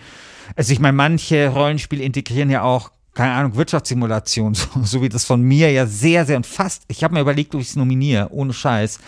also 0.56 0.74
ich 0.74 0.80
meine, 0.80 0.96
manche 0.96 1.50
Rollenspiele 1.50 2.04
integrieren 2.04 2.50
ja 2.50 2.64
auch 2.64 2.92
keine 3.14 3.34
Ahnung, 3.34 3.56
Wirtschaftssimulation, 3.56 4.54
so, 4.56 4.68
so, 4.84 5.02
wie 5.02 5.10
das 5.10 5.26
von 5.26 5.42
mir 5.42 5.72
ja 5.72 5.86
sehr, 5.86 6.26
sehr 6.26 6.38
und 6.38 6.46
fast, 6.46 6.84
ich 6.88 7.04
habe 7.04 7.16
mir 7.16 7.22
überlegt, 7.22 7.54
ob 7.54 7.60
ich 7.60 7.68
es 7.68 7.76
nominiere, 7.76 8.32
ohne 8.32 8.54
Scheiß. 8.54 9.00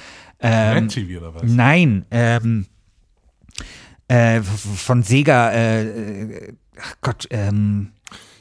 Ähm, 0.41 0.89
oder 1.18 1.36
was? 1.36 1.44
Nein, 1.44 2.06
ähm, 2.12 2.65
äh, 4.12 4.41
von 4.41 5.03
Sega, 5.03 5.51
äh, 5.51 6.53
ach 6.80 6.96
Gott, 7.01 7.27
ähm. 7.32 7.94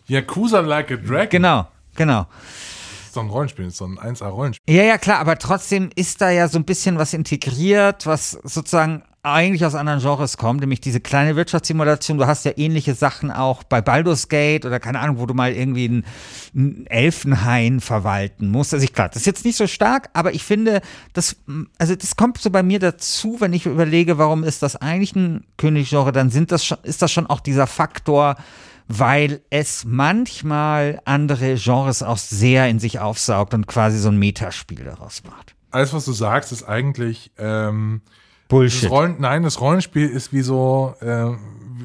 Yakuza 0.06 0.60
Like 0.60 0.90
a 0.90 0.96
Dragon. 0.96 1.28
Genau, 1.30 1.68
genau. 1.94 2.26
Das 2.26 3.06
ist 3.06 3.16
doch 3.16 3.22
ein 3.22 3.30
Rollenspiel, 3.30 3.64
das 3.66 3.74
ist 3.74 3.78
so 3.78 3.86
ein 3.86 3.98
1A-Rollenspiel. 3.98 4.74
Ja, 4.74 4.82
ja, 4.82 4.98
klar, 4.98 5.18
aber 5.18 5.38
trotzdem 5.38 5.90
ist 5.94 6.20
da 6.20 6.30
ja 6.30 6.48
so 6.48 6.58
ein 6.58 6.64
bisschen 6.64 6.98
was 6.98 7.14
integriert, 7.14 8.06
was 8.06 8.32
sozusagen 8.42 9.02
eigentlich 9.22 9.66
aus 9.66 9.74
anderen 9.74 10.00
Genres 10.00 10.38
kommt, 10.38 10.60
nämlich 10.60 10.80
diese 10.80 11.00
kleine 11.00 11.36
Wirtschaftssimulation. 11.36 12.16
Du 12.16 12.26
hast 12.26 12.44
ja 12.46 12.52
ähnliche 12.56 12.94
Sachen 12.94 13.30
auch 13.30 13.62
bei 13.62 13.82
Baldur's 13.82 14.28
Gate 14.28 14.64
oder 14.64 14.80
keine 14.80 15.00
Ahnung, 15.00 15.18
wo 15.18 15.26
du 15.26 15.34
mal 15.34 15.52
irgendwie 15.52 15.84
einen, 15.84 16.04
einen 16.54 16.86
Elfenhain 16.86 17.80
verwalten 17.80 18.48
musst. 18.48 18.72
Also 18.72 18.84
ich 18.84 18.94
klar, 18.94 19.08
das 19.08 19.18
ist 19.18 19.26
jetzt 19.26 19.44
nicht 19.44 19.56
so 19.56 19.66
stark, 19.66 20.08
aber 20.14 20.32
ich 20.32 20.42
finde, 20.42 20.80
das, 21.12 21.36
also 21.78 21.94
das 21.94 22.16
kommt 22.16 22.38
so 22.38 22.50
bei 22.50 22.62
mir 22.62 22.78
dazu, 22.78 23.36
wenn 23.40 23.52
ich 23.52 23.66
überlege, 23.66 24.16
warum 24.16 24.42
ist 24.42 24.62
das 24.62 24.76
eigentlich 24.76 25.14
ein 25.14 25.44
Königsgenre, 25.58 26.12
dann 26.12 26.30
sind 26.30 26.50
das 26.50 26.64
schon, 26.64 26.78
ist 26.82 27.02
das 27.02 27.12
schon 27.12 27.26
auch 27.26 27.40
dieser 27.40 27.66
Faktor, 27.66 28.36
weil 28.88 29.42
es 29.50 29.84
manchmal 29.84 31.00
andere 31.04 31.56
Genres 31.56 32.02
auch 32.02 32.18
sehr 32.18 32.68
in 32.68 32.78
sich 32.78 32.98
aufsaugt 32.98 33.52
und 33.52 33.66
quasi 33.66 33.98
so 33.98 34.08
ein 34.08 34.18
Metaspiel 34.18 34.82
daraus 34.82 35.22
macht. 35.24 35.54
Alles, 35.70 35.92
was 35.92 36.06
du 36.06 36.12
sagst, 36.12 36.50
ist 36.50 36.64
eigentlich 36.64 37.30
ähm, 37.38 38.00
Bullshit. 38.50 38.84
Das 38.84 38.90
Rollen, 38.90 39.16
nein, 39.18 39.42
das 39.42 39.60
Rollenspiel 39.60 40.06
ist 40.06 40.34
wie 40.34 40.42
so, 40.42 40.94
äh, 41.00 41.30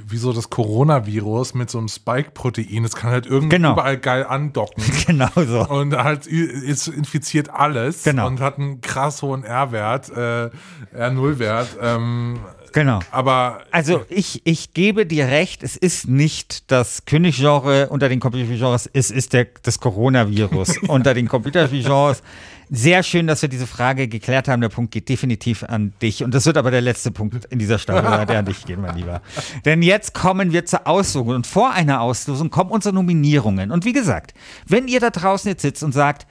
wie 0.07 0.17
so 0.17 0.33
das 0.33 0.49
Coronavirus 0.49 1.53
mit 1.53 1.69
so 1.69 1.77
einem 1.77 1.87
Spike-Protein. 1.87 2.83
Es 2.83 2.95
kann 2.95 3.11
halt 3.11 3.25
irgendwie 3.25 3.55
genau. 3.55 3.73
überall 3.73 3.97
geil 3.97 4.25
andocken. 4.29 4.83
Genau 5.07 5.29
so. 5.35 5.67
Und 5.67 5.95
halt 5.95 6.27
es 6.27 6.87
infiziert 6.87 7.49
alles 7.49 8.03
genau. 8.03 8.27
und 8.27 8.41
hat 8.41 8.59
einen 8.59 8.81
krass 8.81 9.21
hohen 9.21 9.43
R-Wert, 9.43 10.09
äh, 10.09 10.49
R0-Wert. 10.93 11.77
Ähm, 11.81 12.39
Genau. 12.75 12.99
Aber 13.09 13.61
also 13.71 14.03
ich, 14.09 14.41
ich 14.43 14.73
gebe 14.73 15.05
dir 15.05 15.27
recht, 15.27 15.63
es 15.63 15.77
ist 15.77 16.09
nicht 16.09 16.69
das 16.69 17.05
Königsgenre 17.05 17.87
unter 17.87 18.09
den 18.09 18.19
Computerspielgenres, 18.19 18.89
es 18.91 19.11
ist 19.11 19.31
der, 19.31 19.47
das 19.63 19.79
Coronavirus 19.79 20.79
unter 20.89 21.13
den 21.13 21.29
Computerspielgenres. 21.29 22.21
Sehr 22.69 23.01
schön, 23.03 23.27
dass 23.27 23.41
wir 23.41 23.47
diese 23.47 23.65
Frage 23.65 24.09
geklärt 24.09 24.49
haben. 24.49 24.59
Der 24.59 24.67
Punkt 24.67 24.91
geht 24.91 25.07
definitiv 25.07 25.63
an 25.63 25.93
dich. 26.01 26.21
Und 26.21 26.33
das 26.33 26.45
wird 26.47 26.57
aber 26.57 26.69
der 26.69 26.81
letzte 26.81 27.11
Punkt 27.11 27.45
in 27.45 27.59
dieser 27.59 27.79
Staffel, 27.79 28.25
der 28.25 28.39
an 28.39 28.45
dich 28.45 28.65
geht, 28.65 28.77
mein 28.77 28.97
Lieber. 28.97 29.21
Denn 29.63 29.81
jetzt 29.81 30.13
kommen 30.13 30.51
wir 30.51 30.65
zur 30.65 30.85
Auslosung. 30.85 31.29
Und 31.29 31.47
vor 31.47 31.71
einer 31.71 32.01
Auslosung 32.01 32.49
kommen 32.49 32.71
unsere 32.71 32.93
Nominierungen. 32.93 33.71
Und 33.71 33.85
wie 33.85 33.93
gesagt, 33.93 34.33
wenn 34.67 34.89
ihr 34.89 34.99
da 34.99 35.11
draußen 35.11 35.47
jetzt 35.47 35.61
sitzt 35.61 35.81
und 35.81 35.93
sagt, 35.93 36.27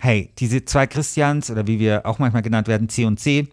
hey, 0.00 0.30
diese 0.38 0.64
zwei 0.64 0.86
Christians 0.86 1.50
oder 1.50 1.66
wie 1.66 1.78
wir 1.78 2.06
auch 2.06 2.18
manchmal 2.18 2.42
genannt 2.42 2.66
werden, 2.66 2.88
C 2.88 3.04
und 3.04 3.20
C, 3.20 3.48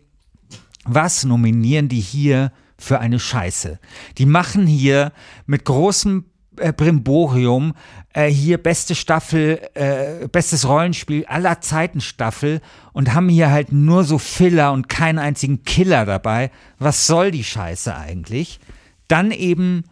was 0.86 1.24
nominieren 1.24 1.90
die 1.90 2.00
hier 2.00 2.52
für 2.78 3.00
eine 3.00 3.20
Scheiße? 3.20 3.80
Die 4.18 4.26
machen 4.26 4.68
hier 4.68 5.12
mit 5.46 5.66
großem 5.66 6.26
äh, 6.58 6.72
Brimborium, 6.72 7.74
äh, 8.14 8.30
hier 8.30 8.58
beste 8.58 8.96
Staffel, 8.96 9.60
äh, 9.74 10.28
bestes 10.28 10.68
Rollenspiel 10.68 11.26
aller 11.26 11.62
Zeiten 11.62 12.02
Staffel 12.02 12.62
und 12.92 13.14
haben 13.14 13.30
hier 13.30 13.50
halt 13.50 13.72
nur 13.72 14.04
so 14.04 14.18
Filler 14.18 14.72
und 14.72 14.90
keinen 14.90 15.20
einzigen 15.20 15.64
Killer 15.64 16.06
dabei. 16.06 16.52
Was 16.80 17.08
soll 17.08 17.32
die 17.32 17.44
Scheiße 17.44 17.96
eigentlich? 17.96 18.60
Dann 19.08 19.32
eben 19.32 19.84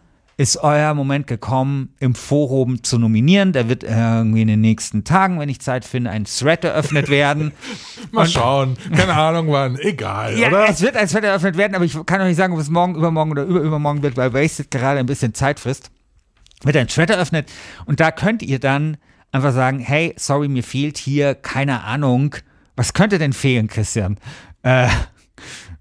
ist 0.42 0.56
euer 0.58 0.92
Moment 0.94 1.26
gekommen, 1.26 1.94
im 2.00 2.14
Forum 2.14 2.82
zu 2.82 2.98
nominieren. 2.98 3.52
Der 3.52 3.68
wird 3.68 3.84
irgendwie 3.84 4.42
in 4.42 4.48
den 4.48 4.60
nächsten 4.60 5.04
Tagen, 5.04 5.38
wenn 5.38 5.48
ich 5.48 5.60
Zeit 5.60 5.84
finde, 5.84 6.10
ein 6.10 6.24
Thread 6.24 6.64
eröffnet 6.64 7.08
werden. 7.08 7.52
Mal 8.12 8.26
schauen. 8.26 8.76
Keine 8.94 9.14
Ahnung 9.14 9.50
wann. 9.50 9.78
Egal, 9.78 10.38
ja, 10.38 10.48
oder? 10.48 10.68
Es 10.68 10.82
wird 10.82 10.96
ein 10.96 11.08
Thread 11.08 11.24
eröffnet 11.24 11.56
werden, 11.56 11.74
aber 11.74 11.84
ich 11.84 11.96
kann 12.06 12.20
euch 12.20 12.28
nicht 12.28 12.36
sagen, 12.36 12.52
ob 12.52 12.60
es 12.60 12.68
morgen, 12.68 12.94
übermorgen 12.94 13.30
oder 13.30 13.44
überübermorgen 13.44 14.02
wird, 14.02 14.16
weil 14.16 14.34
Wasted 14.34 14.70
gerade 14.70 14.98
ein 14.98 15.06
bisschen 15.06 15.34
Zeit 15.34 15.60
frisst 15.60 15.90
wird 16.64 16.76
ein 16.76 16.88
Thread 16.88 17.10
eröffnet 17.10 17.50
und 17.86 18.00
da 18.00 18.10
könnt 18.10 18.42
ihr 18.42 18.60
dann 18.60 18.96
einfach 19.32 19.52
sagen, 19.52 19.80
hey, 19.80 20.14
sorry, 20.16 20.48
mir 20.48 20.62
fehlt 20.62 20.98
hier, 20.98 21.34
keine 21.34 21.82
Ahnung, 21.84 22.36
was 22.76 22.92
könnte 22.92 23.18
denn 23.18 23.32
fehlen, 23.32 23.68
Christian? 23.68 24.18
Äh, 24.62 24.88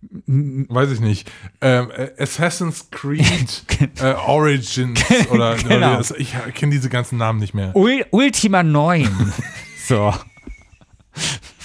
Weiß 0.01 0.91
ich 0.91 0.99
nicht. 0.99 1.31
Ähm, 1.61 1.91
Assassin's 2.17 2.89
Creed 2.89 3.63
äh, 4.01 4.13
Origins 4.13 4.99
oder, 5.29 5.55
genau. 5.55 5.99
oder 5.99 6.17
ich 6.17 6.33
kenne 6.55 6.71
diese 6.71 6.89
ganzen 6.89 7.17
Namen 7.17 7.39
nicht 7.39 7.53
mehr. 7.53 7.75
Ul 7.75 8.05
Ultima 8.09 8.63
9. 8.63 9.33
so. 9.87 10.13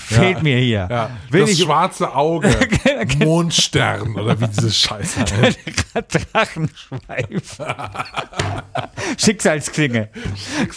Fehlt 0.06 0.42
mir 0.42 0.58
hier. 0.58 0.88
Ja, 0.90 1.10
das 1.30 1.50
ich- 1.50 1.62
schwarze 1.62 2.14
Auge, 2.14 2.48
Mondstern 3.18 4.14
oder 4.16 4.40
wie 4.40 4.48
diese 4.48 4.70
Scheiße 4.70 5.20
heißt. 5.42 5.58
Drachenschweif. 6.32 7.58
Schicksalsklinge. 9.18 10.08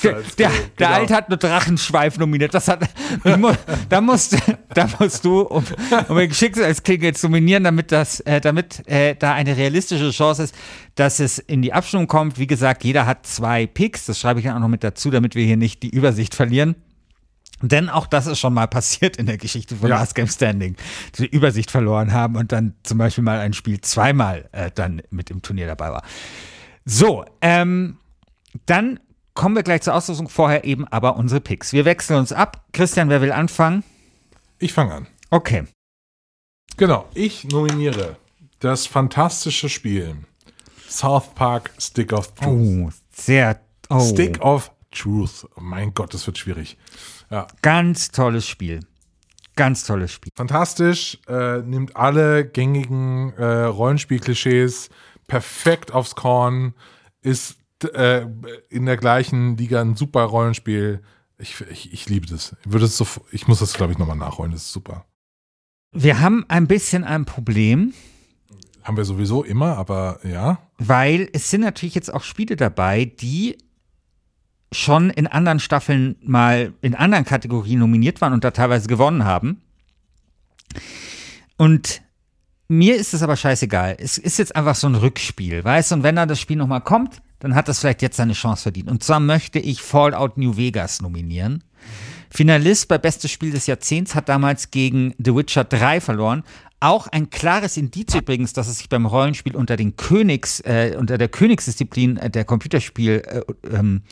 Der, 0.04 0.14
der, 0.14 0.22
der 0.38 0.52
genau. 0.78 0.90
Alt 0.92 1.12
hat 1.12 1.30
nur 1.30 1.38
Drachenschweif 1.38 2.18
nominiert. 2.18 2.54
Das 2.54 2.68
hat, 2.68 2.88
ich 3.24 3.38
mu, 3.38 3.52
da, 3.90 4.02
musst, 4.02 4.38
da 4.74 4.88
musst 5.00 5.26
du, 5.26 5.42
um, 5.42 5.64
um 6.08 6.18
die 6.18 6.34
Schicksalsklinge 6.34 7.14
zu 7.14 7.28
nominieren, 7.28 7.64
damit, 7.64 7.92
das, 7.92 8.20
äh, 8.22 8.42
damit 8.42 8.88
äh, 8.88 9.16
da 9.16 9.34
eine 9.34 9.56
realistische 9.58 10.12
Chance 10.12 10.44
ist, 10.44 10.56
dass 10.96 11.20
es 11.20 11.38
in 11.40 11.62
die 11.62 11.74
Abstimmung 11.74 12.08
kommt. 12.08 12.40
Wie 12.40 12.48
gesagt, 12.48 12.84
jeder 12.84 13.06
hat 13.06 13.26
zwei 13.26 13.68
Picks. 13.68 14.06
Das 14.06 14.20
schreibe 14.20 14.40
ich 14.40 14.46
dann 14.46 14.56
auch 14.56 14.62
noch 14.62 14.68
mit 14.68 14.84
dazu, 14.84 15.10
damit 15.12 15.36
wir 15.36 15.46
hier 15.46 15.58
nicht 15.58 15.84
die 15.84 15.90
Übersicht 15.90 16.36
verlieren. 16.36 16.76
Denn 17.62 17.90
auch 17.90 18.08
das 18.08 18.28
ist 18.28 18.40
schon 18.40 18.54
mal 18.54 18.68
passiert 18.68 19.18
in 19.18 19.26
der 19.26 19.38
Geschichte 19.38 19.76
von 19.76 19.90
Ja. 19.90 20.00
Last 20.00 20.16
Game 20.16 20.28
Standing. 20.28 20.76
Die 21.18 21.28
Übersicht 21.28 21.72
verloren 21.72 22.14
haben 22.14 22.36
und 22.36 22.52
dann 22.52 22.76
zum 22.84 22.98
Beispiel 22.98 23.24
mal 23.24 23.40
ein 23.40 23.54
Spiel 23.54 23.82
zweimal 23.82 24.48
äh, 24.52 24.72
dann 24.74 25.02
mit 25.10 25.30
im 25.30 25.42
Turnier 25.42 25.68
dabei 25.68 25.92
war. 25.92 26.04
So, 26.86 27.26
ähm, 27.42 27.98
dann 28.66 29.00
kommen 29.34 29.56
wir 29.56 29.64
gleich 29.64 29.82
zur 29.82 29.94
Auslosung. 29.96 30.30
Vorher 30.30 30.64
eben 30.64 30.88
aber 30.88 31.18
unsere 31.18 31.42
Picks. 31.42 31.74
Wir 31.74 31.86
wechseln 31.86 32.18
uns 32.18 32.32
ab. 32.32 32.66
Christian, 32.74 33.10
wer 33.10 33.22
will 33.22 33.32
anfangen? 33.32 33.84
Ich 34.58 34.74
fange 34.74 34.94
an. 34.94 35.08
Okay. 35.30 35.66
Genau, 36.78 37.08
ich 37.14 37.46
nominiere 37.46 38.16
das 38.60 38.86
fantastische 38.88 39.70
Spiel 39.70 40.16
South 40.88 41.34
Park 41.36 41.72
Stick 41.78 42.14
of 42.14 42.34
Truth. 42.36 42.48
Oh, 42.48 42.90
sehr. 43.12 43.60
Oh, 43.90 44.00
Stick 44.00 44.42
of 44.42 44.72
Truth. 44.92 45.48
Mein 45.58 45.94
Gott, 45.94 46.14
das 46.14 46.26
wird 46.26 46.38
schwierig. 46.38 46.78
Ja, 47.30 47.48
ganz 47.62 48.12
tolles 48.12 48.48
Spiel. 48.48 48.82
Ganz 49.56 49.84
tolles 49.84 50.14
Spiel. 50.14 50.32
fantastisch. 50.36 51.20
Äh, 51.28 51.60
nimmt 51.60 51.96
alle 51.96 52.48
gängigen 52.48 53.34
äh, 53.34 53.64
Rollenspiel-Klischees 53.66 54.90
perfekt 55.28 55.92
aufs 55.92 56.16
Korn. 56.16 56.74
Ist 57.22 57.58
äh, 57.94 58.26
in 58.70 58.86
der 58.86 58.98
gleichen 58.98 59.58
Liga 59.58 59.82
ein 59.82 59.96
super 59.96 60.24
Rollenspiel. 60.24 61.02
Ich, 61.38 61.62
ich, 61.70 61.94
ich 61.94 62.10
liebe 62.10 62.26
das. 62.28 62.56
Ich, 62.64 62.72
würde 62.72 62.86
es 62.86 62.98
so, 62.98 63.08
ich 63.32 63.48
muss 63.48 63.60
das, 63.60 63.74
glaube 63.74 63.92
ich, 63.92 64.00
nochmal 64.00 64.18
nachholen. 64.18 64.52
Das 64.52 64.64
ist 64.64 64.72
super. 64.72 65.06
Wir 65.92 66.20
haben 66.20 66.46
ein 66.48 66.68
bisschen 66.68 67.04
ein 67.04 67.26
Problem. 67.26 67.94
Haben 68.84 68.98
wir 68.98 69.06
sowieso 69.06 69.44
immer, 69.44 69.78
aber 69.78 70.20
ja. 70.24 70.60
Weil 70.78 71.30
es 71.34 71.50
sind 71.50 71.62
natürlich 71.62 71.96
jetzt 71.96 72.14
auch 72.14 72.24
Spiele 72.24 72.56
dabei, 72.56 73.06
die 73.06 73.58
schon 74.72 75.10
in 75.10 75.28
anderen 75.28 75.60
Staffeln 75.60 76.16
mal 76.22 76.74
in 76.82 76.96
anderen 76.96 77.26
Kategorien 77.26 77.80
nominiert 77.80 78.22
waren 78.22 78.34
und 78.34 78.44
da 78.44 78.52
teilweise 78.52 78.88
gewonnen 78.88 79.26
haben. 79.26 79.62
Und 81.58 82.02
mir 82.68 82.96
ist 82.96 83.14
es 83.14 83.24
aber 83.24 83.36
scheißegal. 83.36 83.98
Es 84.00 84.18
ist 84.18 84.38
jetzt 84.38 84.56
einfach 84.56 84.76
so 84.76 84.88
ein 84.88 84.96
Rückspiel, 84.96 85.64
weißt 85.64 85.92
du? 85.92 85.96
Und 85.96 86.04
wenn 86.04 86.16
da 86.16 86.26
das 86.26 86.40
Spiel 86.40 86.58
nochmal 86.58 86.82
kommt, 86.82 87.22
dann 87.40 87.56
hat 87.56 87.68
das 87.68 87.80
vielleicht 87.80 88.02
jetzt 88.02 88.18
seine 88.18 88.34
Chance 88.34 88.64
verdient. 88.64 88.90
Und 88.90 89.04
zwar 89.04 89.20
möchte 89.20 89.60
ich 89.60 89.82
Fallout 89.82 90.38
New 90.38 90.56
Vegas 90.56 91.02
nominieren. 91.02 91.64
Finalist 92.30 92.88
bei 92.88 93.00
Bestes 93.00 93.32
Spiel 93.32 93.52
des 93.52 93.66
Jahrzehnts 93.66 94.14
hat 94.14 94.30
damals 94.30 94.70
gegen 94.70 95.16
The 95.18 95.36
Witcher 95.36 95.64
3 95.64 96.00
verloren. 96.00 96.44
Auch 96.80 97.08
ein 97.08 97.30
klares 97.30 97.76
Indiz 97.76 98.14
übrigens, 98.14 98.54
dass 98.54 98.68
es 98.68 98.78
sich 98.78 98.88
beim 98.88 99.06
Rollenspiel 99.06 99.56
unter 99.56 99.76
den 99.76 99.96
Königs, 99.98 100.60
äh, 100.62 100.96
unter 100.98 101.18
der 101.18 101.28
Königsdisziplin 101.28 102.18
äh, 102.18 102.30
der 102.30 102.46
Computerspiel 102.46 103.24
äh, 103.26 103.42
ähm, 103.76 104.04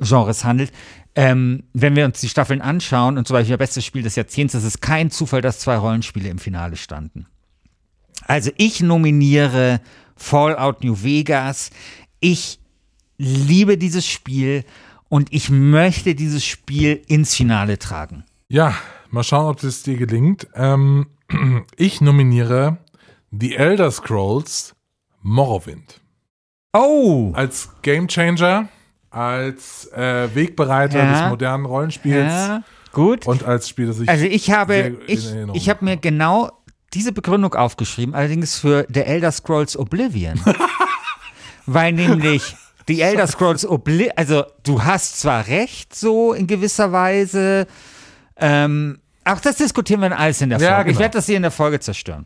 Genres 0.00 0.44
handelt. 0.44 0.72
Ähm, 1.14 1.64
wenn 1.72 1.96
wir 1.96 2.04
uns 2.04 2.20
die 2.20 2.28
Staffeln 2.28 2.60
anschauen 2.60 3.18
und 3.18 3.26
zum 3.26 3.34
Beispiel 3.34 3.56
Bestes 3.56 3.84
Spiel 3.84 4.02
des 4.02 4.16
Jahrzehnts, 4.16 4.54
ist 4.54 4.64
es 4.64 4.80
kein 4.80 5.10
Zufall, 5.10 5.40
dass 5.40 5.60
zwei 5.60 5.76
Rollenspiele 5.76 6.28
im 6.28 6.38
Finale 6.38 6.76
standen. 6.76 7.26
Also 8.26 8.50
ich 8.56 8.80
nominiere 8.80 9.80
Fallout 10.16 10.84
New 10.84 11.02
Vegas. 11.02 11.70
Ich 12.20 12.60
liebe 13.16 13.78
dieses 13.78 14.06
Spiel 14.06 14.64
und 15.08 15.32
ich 15.32 15.50
möchte 15.50 16.14
dieses 16.14 16.44
Spiel 16.44 17.02
ins 17.08 17.34
Finale 17.34 17.78
tragen. 17.78 18.24
Ja, 18.48 18.74
mal 19.10 19.24
schauen, 19.24 19.46
ob 19.46 19.60
das 19.60 19.82
dir 19.82 19.96
gelingt. 19.96 20.46
Ähm, 20.54 21.06
ich 21.76 22.00
nominiere 22.00 22.78
The 23.30 23.56
Elder 23.56 23.90
Scrolls 23.90 24.74
Morrowind. 25.22 26.00
Oh! 26.72 27.32
Als 27.34 27.70
Gamechanger, 27.82 28.68
als 29.18 29.90
äh, 29.92 30.28
Wegbereiter 30.34 30.98
Ja. 31.04 31.12
des 31.22 31.30
modernen 31.30 31.64
Rollenspiels 31.66 32.32
Ja, 32.32 32.62
gut. 32.92 33.26
und 33.26 33.42
als 33.44 33.68
Spiel, 33.68 33.86
das 33.86 33.98
ich 34.00 34.08
Also 34.08 34.24
ich 34.24 34.50
habe, 34.50 34.96
ich, 35.06 35.28
ich 35.54 35.68
habe 35.68 35.84
mir 35.84 35.96
genau 35.96 36.50
diese 36.94 37.12
Begründung 37.12 37.54
aufgeschrieben, 37.54 38.14
allerdings 38.14 38.58
für 38.58 38.86
The 38.92 39.00
Elder 39.00 39.32
Scrolls 39.32 39.76
Oblivion. 39.76 40.40
Weil 41.66 41.92
nämlich 41.92 42.54
The 42.86 43.00
Elder 43.02 43.26
Scrolls 43.26 43.66
Oblivion, 43.66 44.12
also 44.16 44.44
du 44.62 44.82
hast 44.84 45.20
zwar 45.20 45.46
recht 45.48 45.94
so 45.94 46.32
in 46.32 46.46
gewisser 46.46 46.92
Weise, 46.92 47.66
ähm, 48.36 48.98
auch 49.24 49.40
das 49.40 49.56
diskutieren 49.56 50.00
wir 50.00 50.08
dann 50.08 50.18
alles 50.18 50.40
in 50.40 50.48
der 50.48 50.58
Folge. 50.58 50.72
Ja, 50.72 50.80
Ich 50.80 50.86
genau. 50.86 51.00
werde 51.00 51.18
das 51.18 51.26
hier 51.26 51.36
in 51.36 51.42
der 51.42 51.50
Folge 51.50 51.80
zerstören. 51.80 52.24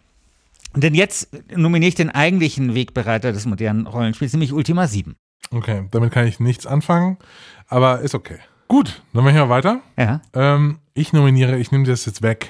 Denn 0.76 0.94
jetzt 0.94 1.28
nominiere 1.54 1.88
ich 1.88 1.94
den 1.96 2.10
eigentlichen 2.10 2.74
Wegbereiter 2.74 3.32
des 3.32 3.44
modernen 3.44 3.86
Rollenspiels, 3.86 4.32
nämlich 4.32 4.52
Ultima 4.52 4.86
7. 4.86 5.16
Okay, 5.52 5.86
damit 5.90 6.12
kann 6.12 6.26
ich 6.26 6.40
nichts 6.40 6.66
anfangen, 6.66 7.18
aber 7.68 8.00
ist 8.00 8.14
okay. 8.14 8.38
Gut, 8.68 9.02
dann 9.12 9.22
mache 9.24 9.34
ich 9.34 9.38
mal 9.40 9.48
weiter. 9.50 9.80
Ja. 9.98 10.22
Ähm, 10.32 10.78
ich 10.94 11.12
nominiere, 11.12 11.58
ich 11.58 11.72
nehme 11.72 11.84
das 11.84 12.06
jetzt 12.06 12.22
weg. 12.22 12.48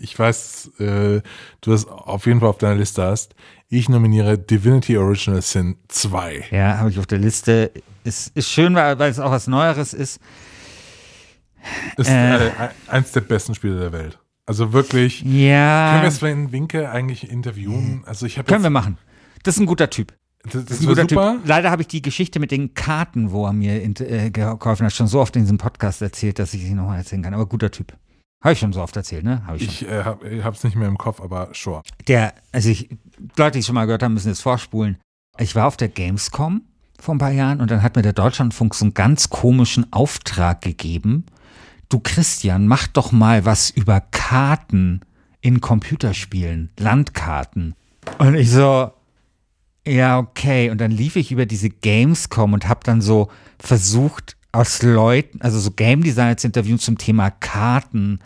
Ich 0.00 0.16
weiß, 0.16 0.70
äh, 0.78 1.20
du 1.60 1.70
das 1.70 1.86
auf 1.88 2.26
jeden 2.26 2.38
Fall 2.40 2.48
auf 2.48 2.58
deiner 2.58 2.76
Liste 2.76 3.02
hast. 3.02 3.34
Ich 3.68 3.88
nominiere 3.88 4.38
Divinity 4.38 4.96
Original 4.96 5.42
Sin 5.42 5.76
2. 5.88 6.44
Ja, 6.52 6.78
habe 6.78 6.90
ich 6.90 7.00
auf 7.00 7.06
der 7.06 7.18
Liste. 7.18 7.72
Ist, 8.04 8.28
ist 8.36 8.48
schön, 8.48 8.76
weil, 8.76 8.96
weil 9.00 9.10
es 9.10 9.18
auch 9.18 9.32
was 9.32 9.48
Neueres 9.48 9.92
ist. 9.92 10.20
Ist 11.96 12.08
Äh. 12.10 12.46
äh, 12.46 12.50
eins 12.86 13.10
der 13.10 13.22
besten 13.22 13.54
Spiele 13.56 13.80
der 13.80 13.92
Welt. 13.92 14.20
Also 14.46 14.72
wirklich. 14.72 15.22
Ja. 15.22 15.90
Können 15.90 16.02
wir 16.04 16.10
Sven 16.12 16.52
Winke 16.52 16.88
eigentlich 16.90 17.28
interviewen? 17.28 18.04
Also 18.06 18.26
ich 18.26 18.38
habe 18.38 18.46
Können 18.46 18.62
wir 18.62 18.70
machen. 18.70 18.98
Das 19.42 19.56
ist 19.56 19.60
ein 19.60 19.66
guter 19.66 19.90
Typ. 19.90 20.12
Das, 20.52 20.64
Das 20.64 20.80
ist 20.80 20.88
ein 20.88 21.08
super. 21.08 21.36
Typ. 21.36 21.46
Leider 21.46 21.70
habe 21.70 21.82
ich 21.82 21.88
die 21.88 22.02
Geschichte 22.02 22.40
mit 22.40 22.50
den 22.50 22.74
Karten, 22.74 23.30
wo 23.30 23.46
er 23.46 23.52
mir 23.52 23.82
in, 23.82 23.94
äh, 23.96 24.30
geholfen 24.30 24.86
hat, 24.86 24.92
schon 24.92 25.06
so 25.06 25.20
oft 25.20 25.36
in 25.36 25.42
diesem 25.42 25.58
Podcast 25.58 26.02
erzählt, 26.02 26.38
dass 26.38 26.54
ich 26.54 26.62
sie 26.62 26.74
nochmal 26.74 26.98
erzählen 26.98 27.22
kann. 27.22 27.34
Aber 27.34 27.46
guter 27.46 27.70
Typ. 27.70 27.92
Habe 28.42 28.52
ich 28.52 28.58
schon 28.58 28.72
so 28.72 28.82
oft 28.82 28.94
erzählt, 28.96 29.24
ne? 29.24 29.42
Habe 29.46 29.56
ich. 29.56 29.82
Ich 29.82 29.88
äh, 29.88 30.04
habe 30.04 30.56
es 30.56 30.62
nicht 30.62 30.76
mehr 30.76 30.88
im 30.88 30.98
Kopf, 30.98 31.20
aber 31.20 31.48
sure. 31.52 31.82
Der, 32.06 32.34
also 32.52 32.68
ich, 32.68 32.90
Leute, 33.36 33.52
die 33.52 33.58
es 33.60 33.66
schon 33.66 33.74
mal 33.74 33.86
gehört 33.86 34.02
haben, 34.02 34.14
müssen 34.14 34.28
jetzt 34.28 34.42
vorspulen. 34.42 34.98
Ich 35.38 35.54
war 35.54 35.66
auf 35.66 35.76
der 35.76 35.88
Gamescom 35.88 36.62
vor 37.00 37.14
ein 37.14 37.18
paar 37.18 37.32
Jahren 37.32 37.60
und 37.60 37.70
dann 37.70 37.82
hat 37.82 37.96
mir 37.96 38.02
der 38.02 38.12
Deutschlandfunk 38.12 38.74
so 38.74 38.84
einen 38.84 38.94
ganz 38.94 39.30
komischen 39.30 39.92
Auftrag 39.92 40.62
gegeben. 40.62 41.24
Du 41.88 42.00
Christian, 42.00 42.66
mach 42.66 42.86
doch 42.88 43.12
mal 43.12 43.44
was 43.44 43.70
über 43.70 44.00
Karten 44.00 45.00
in 45.40 45.60
Computerspielen, 45.60 46.70
Landkarten. 46.78 47.74
Und 48.18 48.34
ich 48.34 48.50
so, 48.50 48.92
ja, 49.86 50.18
okay. 50.18 50.70
Und 50.70 50.80
dann 50.80 50.90
lief 50.90 51.16
ich 51.16 51.32
über 51.32 51.46
diese 51.46 51.70
Gamescom 51.70 52.52
und 52.52 52.68
habe 52.68 52.80
dann 52.84 53.00
so 53.00 53.30
versucht, 53.58 54.36
aus 54.52 54.82
Leuten, 54.82 55.40
also 55.42 55.58
so 55.58 55.70
Game 55.70 56.02
Designer 56.02 56.36
zu 56.36 56.46
interviewen 56.46 56.78
zum 56.78 56.96
Thema 56.98 57.30
Karten. 57.30 58.20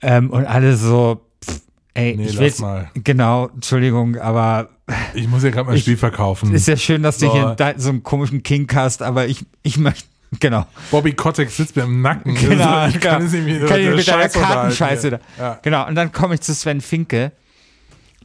Ähm, 0.00 0.30
und 0.30 0.44
alle 0.44 0.76
so, 0.76 1.20
pff, 1.44 1.60
ey, 1.94 2.16
Nee, 2.16 2.24
ich 2.26 2.38
will 2.38 2.52
mal. 2.58 2.90
Genau, 2.94 3.48
Entschuldigung, 3.48 4.16
aber 4.18 4.70
Ich 5.14 5.28
muss 5.28 5.44
ja 5.44 5.50
gerade 5.50 5.68
mein 5.68 5.76
Ich- 5.76 5.82
Spiel 5.82 5.96
verkaufen. 5.96 6.52
ist 6.52 6.66
ja 6.66 6.76
schön, 6.76 7.02
dass 7.04 7.18
du 7.18 7.26
So. 7.26 7.32
hier 7.32 7.54
da- 7.56 7.74
so 7.78 7.90
einen 7.90 8.02
komischen 8.02 8.42
Kink 8.42 8.74
hast, 8.74 9.02
aber 9.02 9.28
ich, 9.28 9.46
ich 9.62 9.76
möchte, 9.78 10.04
genau. 10.40 10.66
Bobby 10.90 11.12
Kotick 11.12 11.50
sitzt 11.50 11.76
mir 11.76 11.84
im 11.84 12.02
Nacken. 12.02 12.34
Genau, 12.34 12.64
Also, 12.68 12.96
ich 12.96 13.00
kann 13.00 13.22
es 13.24 13.32
nicht 13.32 13.44
mit, 13.44 13.66
kann 13.68 13.80
ich 13.80 13.94
mit 13.94 14.08
deiner 14.08 14.28
Kartenscheiße 14.28 15.08
hier. 15.10 15.20
da. 15.38 15.42
Ja. 15.42 15.58
Genau, 15.62 15.86
und 15.86 15.94
dann 15.94 16.10
komme 16.10 16.34
ich 16.34 16.40
zu 16.40 16.52
Sven 16.54 16.80
Finke 16.80 17.30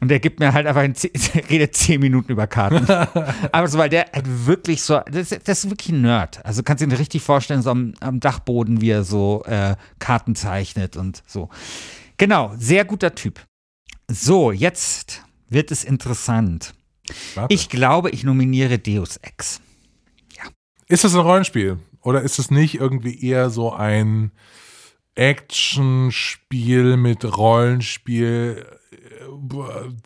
und 0.00 0.08
der 0.08 0.20
gibt 0.20 0.40
mir 0.40 0.52
halt 0.52 0.66
einfach, 0.66 0.82
in 0.84 0.94
zehn, 0.94 1.10
redet 1.50 1.74
zehn 1.74 2.00
Minuten 2.00 2.32
über 2.32 2.46
Karten. 2.46 2.86
Aber 3.52 3.66
so, 3.68 3.78
weil 3.78 3.88
der 3.88 4.06
halt 4.12 4.46
wirklich 4.46 4.82
so, 4.82 5.00
das, 5.10 5.32
ist- 5.32 5.48
das 5.48 5.64
ist 5.64 5.70
wirklich 5.70 5.90
ein 5.90 6.02
Nerd. 6.02 6.44
Also 6.44 6.62
kannst 6.62 6.82
du 6.82 6.86
dir 6.88 6.98
richtig 6.98 7.22
vorstellen, 7.22 7.62
so 7.62 7.70
am, 7.70 7.94
am 8.00 8.20
Dachboden, 8.20 8.80
wie 8.80 8.90
er 8.90 9.04
so 9.04 9.42
äh, 9.46 9.76
Karten 9.98 10.34
zeichnet 10.34 10.96
und 10.96 11.22
so. 11.26 11.48
Genau, 12.16 12.52
sehr 12.56 12.84
guter 12.84 13.14
Typ. 13.14 13.40
So, 14.10 14.52
jetzt 14.52 15.24
wird 15.48 15.70
es 15.70 15.84
interessant. 15.84 16.74
Warte. 17.34 17.52
Ich 17.54 17.68
glaube, 17.68 18.10
ich 18.10 18.24
nominiere 18.24 18.78
Deus 18.78 19.16
Ex. 19.18 19.60
Ist 20.88 21.04
das 21.04 21.14
ein 21.14 21.20
Rollenspiel? 21.20 21.78
Oder 22.02 22.22
ist 22.22 22.38
es 22.38 22.50
nicht 22.50 22.76
irgendwie 22.76 23.22
eher 23.26 23.50
so 23.50 23.72
ein 23.72 24.30
Actionspiel 25.14 26.96
mit 26.96 27.24
Rollenspiel, 27.36 28.64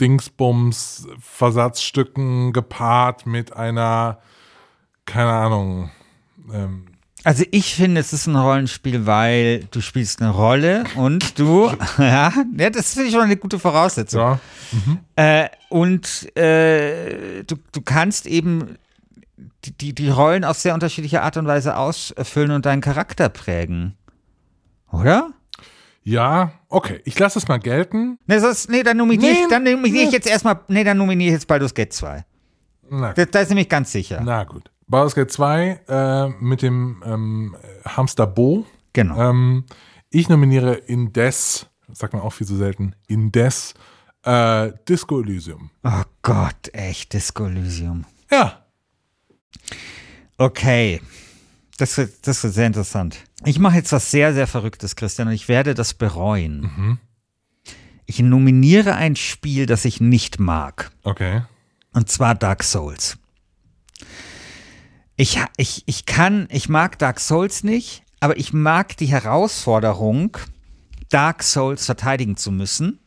Dingsbums, 0.01 1.07
Versatzstücken 1.21 2.53
gepaart 2.53 3.27
mit 3.27 3.57
einer, 3.57 4.19
keine 5.07 5.33
Ahnung, 5.33 5.91
ähm, 6.53 6.87
Also 7.25 7.45
ich 7.51 7.75
finde, 7.75 8.01
es 8.01 8.13
ist 8.13 8.27
ein 8.27 8.37
Rollenspiel, 8.37 9.07
weil 9.07 9.65
du 9.71 9.81
spielst 9.81 10.21
eine 10.21 10.31
Rolle 10.31 10.85
und 10.97 11.39
du, 11.39 11.71
ja, 11.99 12.33
das 12.71 12.95
finde 12.95 13.09
ich 13.09 13.15
schon 13.15 13.23
eine 13.23 13.37
gute 13.37 13.59
Voraussetzung. 13.59 14.21
Ja. 14.21 14.41
Äh, 15.17 15.49
und 15.69 16.37
äh, 16.37 17.45
du, 17.45 17.57
du 17.73 17.81
kannst 17.83 18.27
eben 18.27 18.77
die, 19.65 19.77
die, 19.77 19.95
die 19.95 20.09
Rollen 20.09 20.45
auf 20.45 20.59
sehr 20.59 20.75
unterschiedliche 20.75 21.23
Art 21.23 21.37
und 21.37 21.47
Weise 21.47 21.77
ausfüllen 21.77 22.51
und 22.51 22.67
deinen 22.67 22.81
Charakter 22.81 23.29
prägen. 23.29 23.97
Oder? 24.91 25.31
Ja, 26.05 26.53
okay. 26.69 27.01
Ich 27.05 27.19
lasse 27.19 27.39
es 27.39 27.47
mal 27.49 27.59
gelten. 27.59 28.19
Nee, 28.27 28.39
sonst, 28.39 28.69
nee 28.71 28.83
dann 28.83 28.97
nominiere 28.97 29.33
Nee, 29.33 29.43
ich, 29.43 29.49
dann 29.49 29.63
nominiere 29.63 30.03
ich 30.05 30.09
nee. 30.11 30.17
jetzt 30.17 30.27
erstmal, 30.27 30.61
nee, 30.69 30.83
dann 30.85 30.99
nominiere 30.99 31.29
ich 31.29 31.35
jetzt 31.35 31.47
Baldur's 31.47 31.75
Gate 31.75 31.93
2. 31.93 32.25
Na, 32.91 33.13
Da, 33.13 33.25
da 33.25 33.41
ist 33.41 33.49
nämlich 33.51 33.69
ganz 33.69 33.93
sicher. 33.93 34.21
na 34.25 34.45
gut. 34.45 34.71
Baldur's 34.89 35.15
Gate 35.15 35.31
2 35.31 35.81
äh, 35.89 36.29
mit 36.41 36.63
dem 36.63 37.03
ähm, 37.07 37.57
Hamster 37.87 38.27
Bo. 38.27 38.67
Genau. 38.93 39.31
Ähm, 39.31 39.65
ich 40.11 40.29
nominiere 40.29 40.75
indes, 40.75 41.67
sagt 41.93 42.13
man 42.13 42.23
auch 42.23 42.33
viel 42.33 42.47
zu 42.47 42.57
selten, 42.57 42.95
indes 43.07 43.75
äh, 44.25 44.73
Disco 44.89 45.21
Elysium. 45.21 45.71
Oh 45.85 46.03
Gott, 46.23 46.69
echt, 46.73 47.13
Disco 47.13 47.47
Elysium. 47.47 48.05
Ja. 48.31 48.65
Okay. 50.37 51.01
Das 51.83 51.99
wird, 51.99 52.29
das 52.29 52.45
wird 52.45 52.55
sehr 52.55 52.69
interessant. 52.69 53.19
Ich 53.45 53.59
mache 53.59 53.75
jetzt 53.75 53.91
was 53.91 54.13
sehr, 54.13 54.33
sehr 54.35 54.47
Verrücktes, 54.47 54.95
Christian, 54.95 55.27
und 55.27 55.35
ich 55.35 55.49
werde 55.49 55.75
das 55.75 55.95
bereuen. 55.95 57.01
Ich 58.07 58.21
nominiere 58.21 58.95
ein 58.95 59.17
Spiel, 59.17 59.67
das 59.67 59.85
ich 59.85 60.01
nicht 60.01 60.39
mag. 60.39 60.93
Okay. 61.03 61.43
Und 61.93 62.09
zwar 62.09 62.37
Dark 62.37 62.63
Souls. 62.63 63.19
Ich, 65.17 65.41
ich, 65.57 65.83
ich 65.87 66.07
kann, 66.07 66.47
ich 66.53 66.69
mag 66.69 67.01
Dark 67.01 67.19
Souls 67.19 67.65
nicht, 67.65 68.05
aber 68.21 68.37
ich 68.37 68.53
mag 68.53 68.97
die 68.97 69.07
Herausforderung, 69.07 70.37
Dark 71.09 71.43
Souls 71.43 71.85
verteidigen 71.85 72.37
zu 72.37 72.53
müssen. 72.53 73.01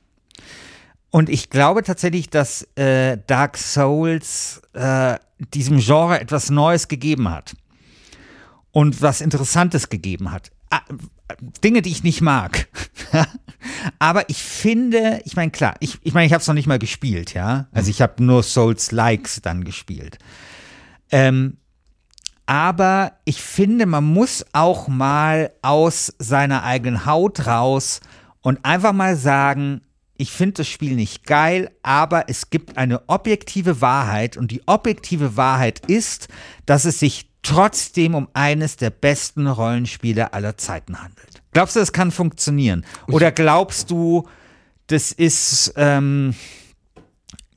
Und 1.11 1.29
ich 1.29 1.49
glaube 1.49 1.81
tatsächlich, 1.81 2.29
dass 2.29 2.63
äh, 2.75 3.19
Dark 3.25 3.55
Souls 3.55 4.61
äh, 4.73 5.15
diesem 5.53 5.77
Genre 5.79 6.19
etwas 6.19 6.49
Neues 6.49 6.89
gegeben 6.89 7.29
hat. 7.29 7.55
Und 8.75 9.01
was 9.01 9.21
Interessantes 9.21 9.87
gegeben 9.87 10.33
hat. 10.33 10.51
Ah, 10.69 10.81
Dinge, 11.63 11.81
die 11.81 11.91
ich 11.91 12.03
nicht 12.03 12.19
mag. 12.19 12.67
Aber 13.99 14.29
ich 14.29 14.43
finde, 14.43 15.21
ich 15.23 15.37
meine, 15.37 15.49
klar, 15.49 15.75
ich, 15.79 15.97
ich 16.01 16.13
meine, 16.13 16.25
ich 16.25 16.33
habe 16.33 16.41
es 16.41 16.47
noch 16.47 16.55
nicht 16.55 16.67
mal 16.67 16.77
gespielt, 16.77 17.33
ja. 17.33 17.67
Also 17.71 17.89
ich 17.89 18.01
habe 18.01 18.21
nur 18.21 18.43
Souls-Likes 18.43 19.39
dann 19.41 19.63
gespielt. 19.63 20.19
Ähm, 21.09 21.55
aber 22.47 23.13
ich 23.23 23.41
finde, 23.41 23.85
man 23.85 24.03
muss 24.03 24.45
auch 24.51 24.89
mal 24.89 25.53
aus 25.61 26.13
seiner 26.19 26.63
eigenen 26.63 27.05
Haut 27.05 27.47
raus 27.47 28.01
und 28.41 28.65
einfach 28.65 28.91
mal 28.91 29.15
sagen, 29.15 29.83
ich 30.17 30.31
finde 30.31 30.55
das 30.55 30.67
Spiel 30.67 30.95
nicht 30.95 31.25
geil, 31.25 31.71
aber 31.81 32.29
es 32.29 32.49
gibt 32.49 32.77
eine 32.77 33.07
objektive 33.07 33.79
Wahrheit 33.79 34.35
und 34.35 34.51
die 34.51 34.61
objektive 34.67 35.37
Wahrheit 35.37 35.79
ist, 35.87 36.27
dass 36.65 36.83
es 36.83 36.99
sich 36.99 37.29
trotzdem 37.45 38.15
um 38.15 38.27
eines 38.33 38.75
der 38.75 38.89
besten 38.89 39.47
Rollenspiele 39.47 40.33
aller 40.33 40.57
Zeiten 40.57 41.01
handelt. 41.01 41.41
Glaubst 41.53 41.75
du, 41.75 41.79
das 41.79 41.93
kann 41.93 42.11
funktionieren? 42.11 42.85
Oder 43.07 43.31
glaubst 43.31 43.91
du, 43.91 44.27
das 44.87 45.11
ist, 45.11 45.73
ähm, 45.77 46.33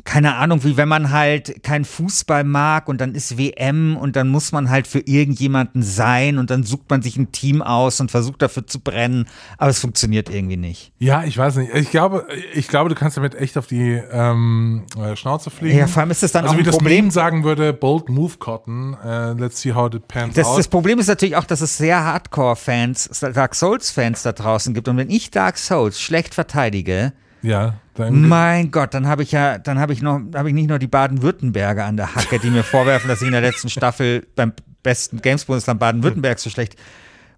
keine 0.05 0.37
Ahnung, 0.37 0.65
wie 0.65 0.77
wenn 0.77 0.89
man 0.89 1.11
halt 1.11 1.63
kein 1.63 1.85
Fußball 1.85 2.45
mag 2.45 2.89
und 2.89 3.01
dann 3.01 3.15
ist 3.15 3.37
WM 3.37 3.97
und 3.97 4.17
dann 4.17 4.29
muss 4.29 4.53
man 4.53 4.71
halt 4.71 4.87
für 4.87 5.01
irgendjemanden 5.01 5.83
sein 5.83 6.39
und 6.39 6.51
dann 6.51 6.63
sucht 6.63 6.89
man 6.89 7.03
sich 7.03 7.17
ein 7.17 7.33
Team 7.33 7.63
aus 7.63 8.01
und 8.01 8.11
versucht 8.11 8.41
dafür 8.41 8.67
zu 8.67 8.81
brennen, 8.81 9.27
aber 9.59 9.71
es 9.71 9.81
funktioniert 9.81 10.31
irgendwie 10.31 10.57
nicht. 10.57 10.93
Ja, 10.99 11.25
ich 11.25 11.37
weiß 11.37 11.57
nicht. 11.57 11.75
Ich 11.75 11.91
glaube, 11.91 12.27
ich 12.55 12.69
glaube, 12.69 12.89
du 12.89 12.95
kannst 12.95 13.17
damit 13.17 13.35
echt 13.35 13.59
auf 13.59 13.67
die 13.67 14.01
ähm, 14.11 14.85
äh, 14.99 15.17
Schnauze 15.17 15.51
fliegen. 15.51 15.77
Ja, 15.77 15.87
vor 15.87 16.01
allem 16.01 16.11
ist 16.11 16.23
das 16.23 16.33
dann 16.33 16.45
also 16.45 16.55
auch 16.55 16.59
wie 16.59 16.63
ein 16.63 16.67
das 16.67 16.77
Problem. 16.77 17.05
Meme 17.05 17.11
sagen 17.11 17.45
würde, 17.45 17.73
bold 17.73 18.09
move 18.09 18.39
Cotton. 18.39 18.97
Äh, 19.05 19.33
let's 19.33 19.61
see 19.61 19.73
how 19.73 19.93
it 19.93 20.07
pans 20.09 20.35
Das, 20.35 20.47
out. 20.47 20.59
das 20.59 20.69
Problem 20.69 20.99
ist 21.01 21.09
natürlich 21.09 21.37
auch, 21.37 21.45
dass 21.45 21.61
es 21.61 21.77
sehr 21.77 22.03
Hardcore-Fans, 22.05 23.11
Dark 23.35 23.55
Souls-Fans 23.55 24.23
da 24.23 24.33
draußen 24.33 24.73
gibt. 24.75 24.89
Und 24.89 24.97
wenn 24.97 25.11
ich 25.11 25.31
Dark 25.31 25.59
Souls 25.59 26.01
schlecht 26.01 26.35
verteidige, 26.35 27.13
ja, 27.43 27.75
mein 27.97 28.71
Gott, 28.71 28.95
dann 28.95 29.07
habe 29.07 29.23
ich 29.23 29.33
ja, 29.33 29.59
dann 29.59 29.79
habe 29.79 29.93
ich 29.93 30.03
noch, 30.03 30.21
habe 30.35 30.49
ich 30.49 30.55
nicht 30.55 30.69
nur 30.69 30.79
die 30.79 30.87
Baden-Württemberger 30.87 31.85
an 31.85 31.97
der 31.97 32.15
Hacke, 32.15 32.39
die 32.39 32.51
mir 32.51 32.63
vorwerfen, 32.63 33.09
dass 33.09 33.21
ich 33.21 33.27
in 33.27 33.33
der 33.33 33.41
letzten 33.41 33.69
Staffel 33.71 34.27
beim 34.37 34.53
besten 34.83 35.21
Games-Bundesland 35.21 35.81
Baden-Württemberg 35.81 36.39
so 36.39 36.51
schlecht 36.51 36.77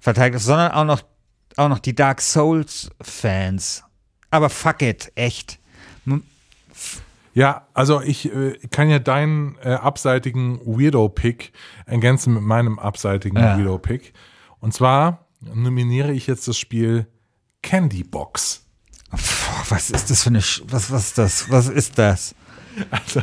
verteidigt 0.00 0.34
habe, 0.34 0.44
sondern 0.44 0.72
auch 0.72 0.84
noch, 0.84 1.02
auch 1.56 1.68
noch 1.68 1.78
die 1.78 1.94
Dark 1.94 2.20
Souls-Fans. 2.20 3.84
Aber 4.30 4.50
fuck 4.50 4.82
it, 4.82 5.12
echt. 5.14 5.58
Ja, 7.32 7.66
also 7.74 8.00
ich 8.00 8.32
äh, 8.34 8.58
kann 8.70 8.90
ja 8.90 8.98
deinen 8.98 9.56
äh, 9.62 9.70
abseitigen 9.74 10.60
Weirdo-Pick 10.64 11.52
ergänzen 11.86 12.34
mit 12.34 12.42
meinem 12.42 12.78
abseitigen 12.78 13.38
Ja. 13.38 13.56
Weirdo-Pick. 13.56 14.12
Und 14.58 14.74
zwar 14.74 15.26
nominiere 15.40 16.12
ich 16.12 16.26
jetzt 16.26 16.48
das 16.48 16.58
Spiel 16.58 17.06
Candy 17.62 18.02
Box. 18.02 18.66
Was 19.70 19.90
ist 19.90 20.10
das 20.10 20.22
für 20.22 20.30
eine, 20.30 20.42
Sch 20.42 20.62
was, 20.68 20.90
was 20.90 21.06
ist 21.08 21.18
das? 21.18 21.50
Was 21.50 21.68
ist 21.68 21.98
das? 21.98 22.34
Also 22.90 23.22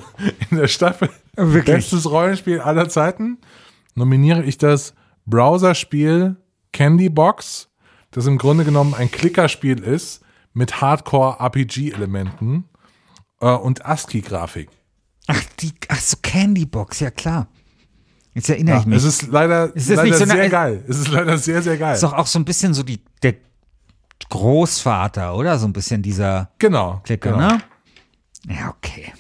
in 0.50 0.58
der 0.58 0.68
Staffel 0.68 1.10
Wirklich? 1.36 1.76
Bestes 1.78 2.10
Rollenspiel 2.10 2.60
aller 2.60 2.90
Zeiten 2.90 3.38
nominiere 3.96 4.44
ich 4.44 4.58
das 4.58 4.94
Browserspiel 5.26 6.36
Candy 6.74 7.10
Box, 7.10 7.70
das 8.12 8.26
im 8.28 8.38
Grunde 8.38 8.66
genommen 8.66 8.94
ein 8.94 9.10
Klickerspiel 9.12 9.80
ist 9.84 10.22
mit 10.54 10.82
Hardcore-RPG-Elementen 10.82 12.66
äh, 13.42 13.48
und 13.50 13.86
ASCII-Grafik. 13.86 14.70
Ach, 15.28 15.42
die, 15.60 15.74
ach 15.90 16.00
so, 16.00 16.18
Candybox, 16.22 17.00
ja 17.02 17.12
klar. 17.12 17.48
Jetzt 18.34 18.50
erinnere 18.50 18.80
ich 18.80 18.86
mich. 18.86 18.98
Es 18.98 19.04
ist 19.04 19.28
leider, 19.28 19.76
Ist 19.76 19.90
das 19.90 19.98
leider 19.98 20.14
so 20.18 20.24
eine- 20.24 20.34
sehr 20.34 20.50
geil. 20.50 20.86
Es 20.88 21.00
ist 21.00 21.08
leider 21.10 21.38
sehr, 21.38 21.62
sehr 21.62 21.78
geil. 21.78 21.96
ist 21.96 22.04
doch 22.04 22.14
auch 22.14 22.28
so 22.28 22.38
ein 22.40 22.46
bisschen 22.46 22.74
so 22.74 22.84
die, 22.84 23.02
der 23.24 23.36
Großvater, 24.30 25.36
oder? 25.36 25.58
So 25.58 25.68
ein 25.68 25.74
bisschen 25.74 26.02
dieser 26.02 26.52
genau. 26.60 27.02
Klicker, 27.04 27.32
genau. 27.32 27.48
ne? 27.48 27.62
Ja, 28.48 28.70
okay. 28.70 29.14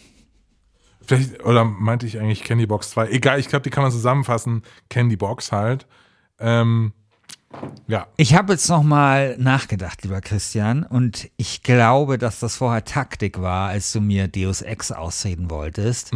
Vielleicht, 1.05 1.43
oder 1.45 1.63
meinte 1.63 2.05
ich 2.05 2.19
eigentlich 2.19 2.43
Candy 2.43 2.65
Box 2.65 2.89
2? 2.91 3.09
Egal, 3.09 3.39
ich 3.39 3.47
glaube, 3.47 3.63
die 3.63 3.69
kann 3.69 3.83
man 3.83 3.91
zusammenfassen. 3.91 4.63
Candy 4.89 5.15
Box 5.15 5.51
halt. 5.51 5.87
Ähm, 6.39 6.91
ja, 7.87 8.07
Ich 8.17 8.35
habe 8.35 8.53
jetzt 8.53 8.69
noch 8.69 8.83
mal 8.83 9.37
nachgedacht, 9.37 10.03
lieber 10.03 10.19
Christian, 10.19 10.83
und 10.83 11.29
ich 11.37 11.63
glaube, 11.63 12.17
dass 12.17 12.39
das 12.39 12.57
vorher 12.57 12.83
Taktik 12.83 13.41
war, 13.41 13.69
als 13.69 13.91
du 13.93 14.01
mir 14.01 14.27
Deus 14.27 14.61
Ex 14.61 14.91
ausreden 14.91 15.49
wolltest. 15.49 16.11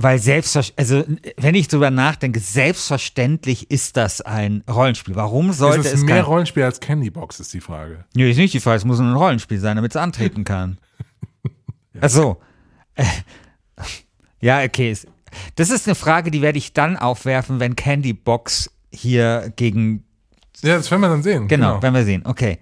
Weil 0.00 0.20
selbstverständlich, 0.20 0.78
also 0.78 1.04
wenn 1.38 1.56
ich 1.56 1.66
drüber 1.66 1.90
nachdenke, 1.90 2.38
selbstverständlich 2.38 3.68
ist 3.70 3.96
das 3.96 4.20
ein 4.20 4.62
Rollenspiel. 4.70 5.16
Warum 5.16 5.52
sollte 5.52 5.80
es 5.80 5.86
es, 5.86 5.92
ist 5.94 6.04
mehr 6.04 6.16
kein... 6.18 6.24
Rollenspiel 6.24 6.62
als 6.62 6.78
Candy 6.78 7.10
Box, 7.10 7.40
ist 7.40 7.52
die 7.52 7.60
Frage. 7.60 8.04
Nee, 8.14 8.30
ist 8.30 8.36
nicht 8.36 8.54
die 8.54 8.60
Frage, 8.60 8.76
es 8.76 8.84
muss 8.84 9.00
nur 9.00 9.08
ein 9.10 9.16
Rollenspiel 9.16 9.58
sein, 9.58 9.74
damit 9.74 9.90
es 9.92 9.96
antreten 9.96 10.44
kann. 10.44 10.78
Ach 12.00 12.08
so. 12.10 12.36
Äh, 12.94 13.04
Ja, 14.40 14.62
okay. 14.62 14.90
es- 14.92 15.06
Das 15.56 15.70
ist 15.70 15.88
eine 15.88 15.96
Frage, 15.96 16.30
die 16.30 16.42
werde 16.42 16.58
ich 16.58 16.72
dann 16.72 16.96
aufwerfen, 16.96 17.58
wenn 17.58 17.74
Candy 17.74 18.12
Box 18.12 18.70
hier 18.92 19.52
gegen 19.56 20.04
Ja, 20.62 20.76
das 20.76 20.90
werden 20.92 21.00
wir 21.02 21.08
dann 21.08 21.22
sehen. 21.24 21.48
Genau, 21.48 21.82
werden 21.82 21.94
wir 21.94 22.04
sehen. 22.04 22.22
Okay. 22.24 22.58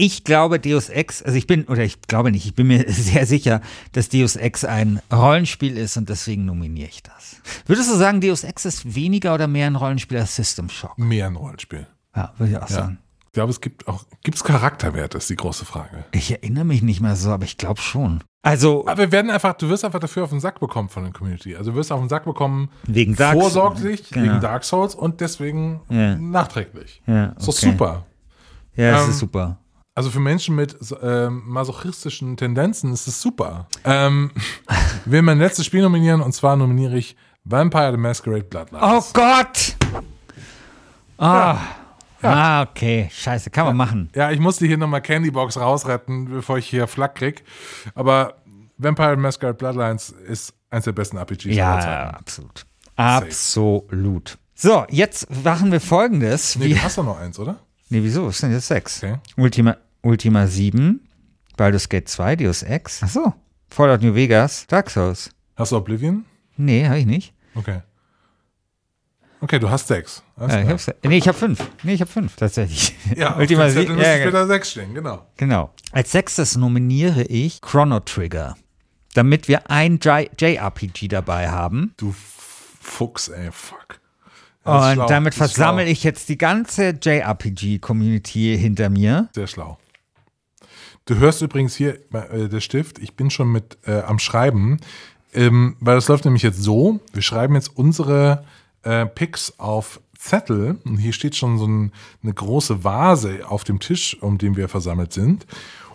Ich 0.00 0.22
glaube, 0.22 0.60
Deus 0.60 0.90
Ex, 0.90 1.24
also 1.24 1.36
ich 1.36 1.48
bin, 1.48 1.64
oder 1.64 1.82
ich 1.82 2.00
glaube 2.02 2.30
nicht, 2.30 2.46
ich 2.46 2.54
bin 2.54 2.68
mir 2.68 2.84
sehr 2.90 3.26
sicher, 3.26 3.60
dass 3.92 4.08
Deus 4.08 4.36
Ex 4.36 4.64
ein 4.64 5.00
Rollenspiel 5.12 5.76
ist 5.76 5.96
und 5.96 6.08
deswegen 6.08 6.44
nominiere 6.44 6.88
ich 6.88 7.02
das. 7.02 7.36
Würdest 7.66 7.90
du 7.90 7.96
sagen, 7.96 8.20
Deus 8.20 8.44
Ex 8.44 8.64
ist 8.64 8.94
weniger 8.94 9.34
oder 9.34 9.48
mehr 9.48 9.66
ein 9.66 9.74
Rollenspiel 9.74 10.18
als 10.18 10.36
System 10.36 10.68
Shock? 10.70 10.96
Mehr 10.98 11.26
ein 11.26 11.34
Rollenspiel. 11.34 11.88
Ja, 12.14 12.32
würde 12.38 12.52
ich 12.52 12.56
auch 12.58 12.70
Ja. 12.70 12.76
sagen. 12.76 12.98
Ich 13.26 13.32
glaube, 13.32 13.50
es 13.50 13.60
gibt 13.60 13.86
auch, 13.88 14.04
gibt 14.22 14.36
es 14.36 14.44
Charakterwerte, 14.44 15.18
ist 15.18 15.28
die 15.30 15.36
große 15.36 15.64
Frage. 15.64 16.04
Ich 16.12 16.30
erinnere 16.30 16.64
mich 16.64 16.82
nicht 16.82 17.00
mehr 17.00 17.14
so, 17.16 17.30
aber 17.30 17.44
ich 17.44 17.58
glaube 17.58 17.80
schon. 17.80 18.22
Also, 18.42 18.86
Aber 18.86 18.98
wir 18.98 19.12
werden 19.12 19.30
einfach, 19.32 19.54
du 19.54 19.68
wirst 19.68 19.84
einfach 19.84 19.98
dafür 19.98 20.22
auf 20.24 20.30
den 20.30 20.40
Sack 20.40 20.60
bekommen 20.60 20.88
von 20.88 21.02
der 21.02 21.12
Community. 21.12 21.56
Also 21.56 21.72
du 21.72 21.76
wirst 21.76 21.90
auf 21.92 21.98
den 22.00 22.08
Sack 22.08 22.24
bekommen, 22.24 22.70
Wegen 22.86 23.16
Dark 23.16 23.34
vorsorglich, 23.34 24.10
Genau. 24.10 24.26
wegen 24.26 24.40
Dark 24.40 24.62
Souls 24.64 24.94
und 24.94 25.20
deswegen 25.20 25.80
Ja. 25.90 26.14
nachträglich. 26.16 27.02
ja, 27.06 27.32
okay. 27.36 27.50
super. 27.50 28.06
Ja, 28.76 28.92
das 28.92 29.04
Ähm, 29.04 29.10
ist 29.10 29.18
super. 29.18 29.58
Also 29.98 30.10
für 30.10 30.20
Menschen 30.20 30.54
mit 30.54 30.76
ähm, 31.02 31.42
masochistischen 31.44 32.36
Tendenzen 32.36 32.92
ist 32.92 33.08
es 33.08 33.20
super. 33.20 33.66
Ähm, 33.82 34.30
ich 34.36 34.76
will 35.10 35.22
mein 35.22 35.40
letztes 35.40 35.66
Spiel 35.66 35.82
nominieren 35.82 36.20
und 36.20 36.30
zwar 36.30 36.54
nominiere 36.54 36.96
ich 36.96 37.16
Vampire 37.42 37.90
the 37.90 37.96
Masquerade 37.96 38.44
Bloodlines. 38.44 38.80
Oh 38.80 39.02
Gott! 39.12 39.76
Ah, 41.18 41.58
ah 42.22 42.62
okay. 42.62 43.10
Scheiße, 43.12 43.50
kann 43.50 43.66
man 43.66 43.76
machen. 43.76 44.08
Ja, 44.14 44.30
ich 44.30 44.38
musste 44.38 44.68
hier 44.68 44.78
nochmal 44.78 45.02
Candybox 45.02 45.56
rausretten, 45.56 46.26
bevor 46.26 46.58
ich 46.58 46.68
hier 46.68 46.86
Flack 46.86 47.16
krieg. 47.16 47.42
Aber 47.96 48.36
Vampire 48.76 49.16
the 49.16 49.20
Masquerade 49.20 49.58
Bloodlines 49.58 50.10
ist 50.10 50.54
eins 50.70 50.84
der 50.84 50.92
besten 50.92 51.16
RPGs 51.16 51.46
aller 51.46 51.54
Ja, 51.56 51.80
Zeiten. 51.80 52.14
absolut. 52.14 52.66
Absolut. 52.94 54.38
So, 54.54 54.86
jetzt 54.90 55.28
machen 55.42 55.72
wir 55.72 55.80
folgendes. 55.80 56.54
Nee, 56.54 56.66
wir, 56.66 56.76
du 56.76 56.82
hast 56.84 56.98
doch 56.98 57.04
noch 57.04 57.18
eins, 57.18 57.36
oder? 57.40 57.56
nee, 57.88 58.02
wieso? 58.02 58.28
Es 58.28 58.38
sind 58.38 58.52
jetzt 58.52 58.68
sechs. 58.68 59.02
Okay. 59.02 59.16
Ultima, 59.36 59.76
Ultima 60.02 60.46
7, 60.46 61.00
Baldur's 61.56 61.88
Gate 61.88 62.08
2, 62.08 62.36
Deus 62.36 62.62
Ex. 62.62 63.00
Ach 63.02 63.08
so. 63.08 63.34
Fallout 63.70 64.02
New 64.02 64.14
Vegas, 64.14 64.66
Dark 64.66 64.90
Souls. 64.90 65.30
Hast 65.56 65.72
du 65.72 65.76
Oblivion? 65.76 66.24
Nee, 66.56 66.86
habe 66.86 66.98
ich 66.98 67.06
nicht. 67.06 67.34
Okay. 67.54 67.82
Okay, 69.40 69.58
du 69.58 69.70
hast 69.70 69.86
sechs. 69.86 70.22
Alles 70.36 70.54
Äh, 70.54 70.62
ich 70.64 70.68
hab's, 70.68 70.90
nee, 71.04 71.18
ich 71.18 71.28
habe 71.28 71.38
fünf. 71.38 71.64
Nee, 71.82 71.94
ich 71.94 72.00
habe 72.00 72.10
fünf, 72.10 72.34
tatsächlich. 72.36 72.94
ja, 73.16 73.30
auf 73.34 73.38
Ultima 73.38 73.64
dem 73.66 73.72
Zettel 73.72 73.86
7. 73.86 73.96
müsste 73.96 74.10
Ja, 74.12 74.20
später 74.20 74.46
sechs 74.46 74.70
stehen, 74.72 74.94
genau. 74.94 75.26
genau. 75.36 75.72
Als 75.92 76.12
sechstes 76.12 76.56
nominiere 76.56 77.22
ich 77.22 77.60
Chrono 77.60 78.00
Trigger, 78.00 78.56
damit 79.14 79.46
wir 79.46 79.70
ein 79.70 80.00
JRPG 80.02 81.08
dabei 81.08 81.50
haben. 81.50 81.94
Du 81.96 82.12
Fuchs, 82.80 83.28
ey, 83.28 83.50
fuck. 83.52 84.00
Das 84.64 84.86
Und 84.86 84.94
schlau, 84.94 85.06
damit 85.06 85.34
versammle 85.34 85.84
ich 85.84 86.02
jetzt 86.04 86.28
die 86.28 86.38
ganze 86.38 86.90
JRPG-Community 87.00 88.56
hinter 88.58 88.90
mir. 88.90 89.28
Sehr 89.34 89.46
schlau. 89.46 89.78
Du 91.08 91.16
hörst 91.16 91.40
übrigens 91.40 91.74
hier 91.74 92.00
äh, 92.12 92.50
der 92.50 92.60
Stift, 92.60 92.98
ich 92.98 93.16
bin 93.16 93.30
schon 93.30 93.50
mit 93.50 93.78
äh, 93.86 94.02
am 94.02 94.18
Schreiben, 94.18 94.78
ähm, 95.32 95.74
weil 95.80 95.94
das 95.94 96.06
läuft 96.06 96.26
nämlich 96.26 96.42
jetzt 96.42 96.62
so, 96.62 97.00
wir 97.14 97.22
schreiben 97.22 97.54
jetzt 97.54 97.74
unsere 97.74 98.44
äh, 98.82 99.06
Picks 99.06 99.54
auf 99.56 100.02
Zettel. 100.18 100.76
Und 100.84 100.98
hier 100.98 101.14
steht 101.14 101.34
schon 101.34 101.56
so 101.56 101.66
ein, 101.66 101.92
eine 102.22 102.34
große 102.34 102.84
Vase 102.84 103.40
auf 103.48 103.64
dem 103.64 103.80
Tisch, 103.80 104.18
um 104.20 104.36
den 104.36 104.54
wir 104.54 104.68
versammelt 104.68 105.14
sind. 105.14 105.46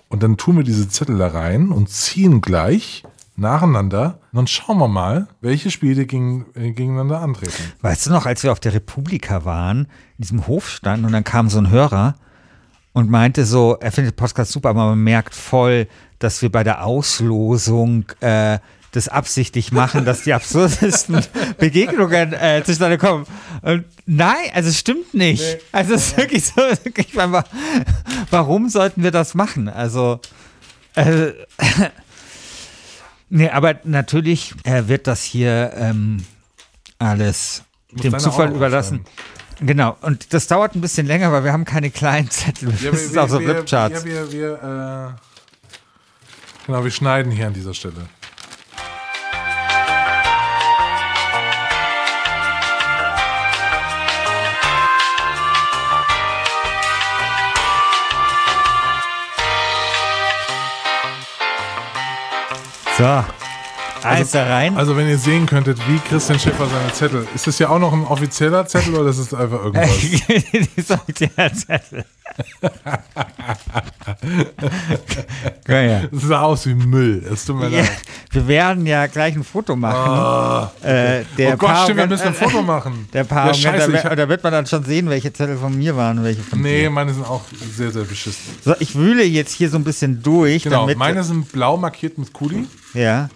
Und 0.09 0.23
dann 0.23 0.35
tun 0.35 0.57
wir 0.57 0.63
diese 0.63 0.89
Zettel 0.89 1.19
da 1.19 1.27
rein 1.27 1.69
und 1.69 1.91
ziehen 1.91 2.41
gleich 2.41 3.03
nacheinander. 3.35 4.17
Und 4.31 4.37
dann 4.37 4.47
schauen 4.47 4.79
wir 4.79 4.87
mal, 4.87 5.27
welche 5.41 5.69
Spiele 5.69 6.07
gegen, 6.07 6.47
äh, 6.55 6.71
gegeneinander 6.71 7.19
antreten. 7.19 7.71
Weißt 7.81 8.07
du 8.07 8.09
noch, 8.09 8.25
als 8.25 8.41
wir 8.41 8.51
auf 8.51 8.59
der 8.59 8.73
Republika 8.73 9.45
waren, 9.45 9.81
in 10.17 10.23
diesem 10.23 10.47
Hof 10.47 10.67
standen 10.67 11.05
und 11.05 11.11
dann 11.11 11.23
kam 11.23 11.49
so 11.49 11.59
ein 11.59 11.69
Hörer 11.69 12.15
und 12.93 13.09
meinte 13.09 13.45
so, 13.45 13.77
er 13.79 13.91
findet 13.91 14.15
Podcast 14.15 14.51
super, 14.51 14.69
aber 14.69 14.87
man 14.87 14.99
merkt 14.99 15.35
voll, 15.35 15.87
dass 16.19 16.41
wir 16.41 16.51
bei 16.51 16.63
der 16.63 16.85
Auslosung 16.85 18.05
äh, 18.21 18.59
das 18.91 19.07
absichtlich 19.07 19.71
machen, 19.71 20.05
dass 20.05 20.21
die 20.21 20.33
absurdesten 20.33 21.19
Begegnungen 21.57 22.33
äh, 22.33 22.63
zustande 22.63 22.99
kommen. 22.99 23.25
Und 23.63 23.85
nein, 24.05 24.51
also 24.53 24.69
es 24.69 24.79
stimmt 24.79 25.13
nicht. 25.13 25.57
Also 25.71 25.95
es 25.95 26.09
ist 26.09 26.17
wirklich 26.17 26.45
so, 26.45 26.61
ich 26.95 27.13
meine, 27.15 27.43
warum 28.29 28.69
sollten 28.69 29.03
wir 29.03 29.11
das 29.11 29.33
machen? 29.33 29.67
Also 29.67 30.19
äh, 30.95 31.31
nee, 33.29 33.49
aber 33.49 33.79
natürlich 33.83 34.53
äh, 34.63 34.83
wird 34.87 35.07
das 35.07 35.23
hier 35.23 35.73
ähm, 35.75 36.23
alles 36.99 37.63
dem 37.91 38.17
Zufall 38.19 38.51
überlassen. 38.51 39.05
Genau, 39.59 39.97
und 40.01 40.33
das 40.33 40.47
dauert 40.47 40.75
ein 40.75 40.81
bisschen 40.81 41.07
länger, 41.07 41.31
weil 41.31 41.43
wir 41.43 41.53
haben 41.53 41.65
keine 41.65 41.91
kleinen 41.91 42.29
Zettel. 42.29 42.73
Ja, 42.81 42.91
das 42.91 43.03
ist 43.03 43.17
auf 43.17 43.29
so 43.29 43.39
wir, 43.39 43.49
Ripcharts. 43.49 43.99
Ja, 43.99 44.05
wir, 44.05 44.31
wir, 44.31 44.53
äh, 44.53 45.11
genau, 46.65 46.83
wir 46.83 46.91
schneiden 46.91 47.31
hier 47.31 47.47
an 47.47 47.53
dieser 47.53 47.73
Stelle. 47.73 48.07
So, 62.97 63.23
eins 64.05 64.31
da 64.31 64.45
rein. 64.45 64.75
Also 64.77 64.95
wenn 64.97 65.07
ihr 65.07 65.17
sehen 65.17 65.45
könntet, 65.45 65.77
wie 65.87 65.99
Christian 65.99 66.39
Schiffer 66.39 66.67
seine 66.67 66.91
Zettel, 66.93 67.27
ist 67.35 67.47
das 67.47 67.59
ja 67.59 67.69
auch 67.69 67.79
noch 67.79 67.93
ein 67.93 68.05
offizieller 68.05 68.65
Zettel 68.67 68.95
oder 68.95 69.09
ist 69.09 69.17
es 69.19 69.33
einfach 69.33 69.63
irgendwas? 69.63 69.89
die 70.75 70.81
sollte 70.81 71.29
Zettel. 71.55 72.05
ja, 75.67 75.81
ja. 75.81 76.01
Das 76.11 76.21
sah 76.23 76.41
aus 76.41 76.65
wie 76.65 76.73
Müll. 76.73 77.23
Es 77.31 77.45
tut 77.45 77.57
mir 77.57 77.69
Ja, 77.69 77.79
leid. 77.81 77.91
wir 78.31 78.47
werden 78.47 78.85
ja 78.85 79.07
gleich 79.07 79.35
ein 79.35 79.43
Foto 79.43 79.75
machen. 79.75 80.69
Äh, 80.83 81.23
der 81.37 81.53
oh 81.53 81.57
Gott, 81.57 81.77
stimmt, 81.83 81.99
wir 81.99 82.07
müssen 82.07 82.27
ein 82.27 82.33
Foto 82.33 82.61
machen. 82.61 83.07
Der 83.13 83.23
Paarung, 83.23 83.53
ja, 83.53 83.71
scheiße, 83.73 83.91
da, 83.91 84.03
hab, 84.03 84.15
da 84.15 84.29
wird 84.29 84.43
man 84.43 84.51
dann 84.51 84.65
schon 84.65 84.83
sehen, 84.83 85.09
welche 85.09 85.31
Zettel 85.31 85.57
von 85.57 85.77
mir 85.77 85.95
waren 85.95 86.17
und 86.19 86.23
welche 86.23 86.41
von 86.41 86.59
Nee, 86.61 86.81
dir. 86.83 86.89
meine 86.89 87.13
sind 87.13 87.25
auch 87.25 87.43
sehr, 87.75 87.91
sehr 87.91 88.03
beschissen. 88.03 88.41
So, 88.63 88.73
ich 88.79 88.95
wühle 88.95 89.23
jetzt 89.23 89.53
hier 89.53 89.69
so 89.69 89.77
ein 89.77 89.83
bisschen 89.83 90.23
durch, 90.23 90.63
Genau, 90.63 90.81
damit. 90.81 90.97
meine 90.97 91.23
sind 91.23 91.51
blau 91.51 91.77
markiert 91.77 92.17
mit 92.17 92.33
Kuli 92.33 92.65
ja, 92.93 93.29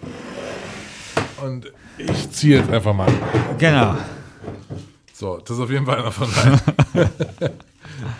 und 1.44 1.72
ich 1.96 2.30
ziehe 2.30 2.58
jetzt 2.58 2.70
einfach 2.70 2.94
mal. 2.94 3.10
genau. 3.58 3.96
So, 5.12 5.38
das 5.38 5.56
ist 5.56 5.62
auf 5.62 5.70
jeden 5.70 5.84
Fall 5.86 5.98
einer 5.98 6.12
von 6.12 6.28
meinen. 6.30 6.60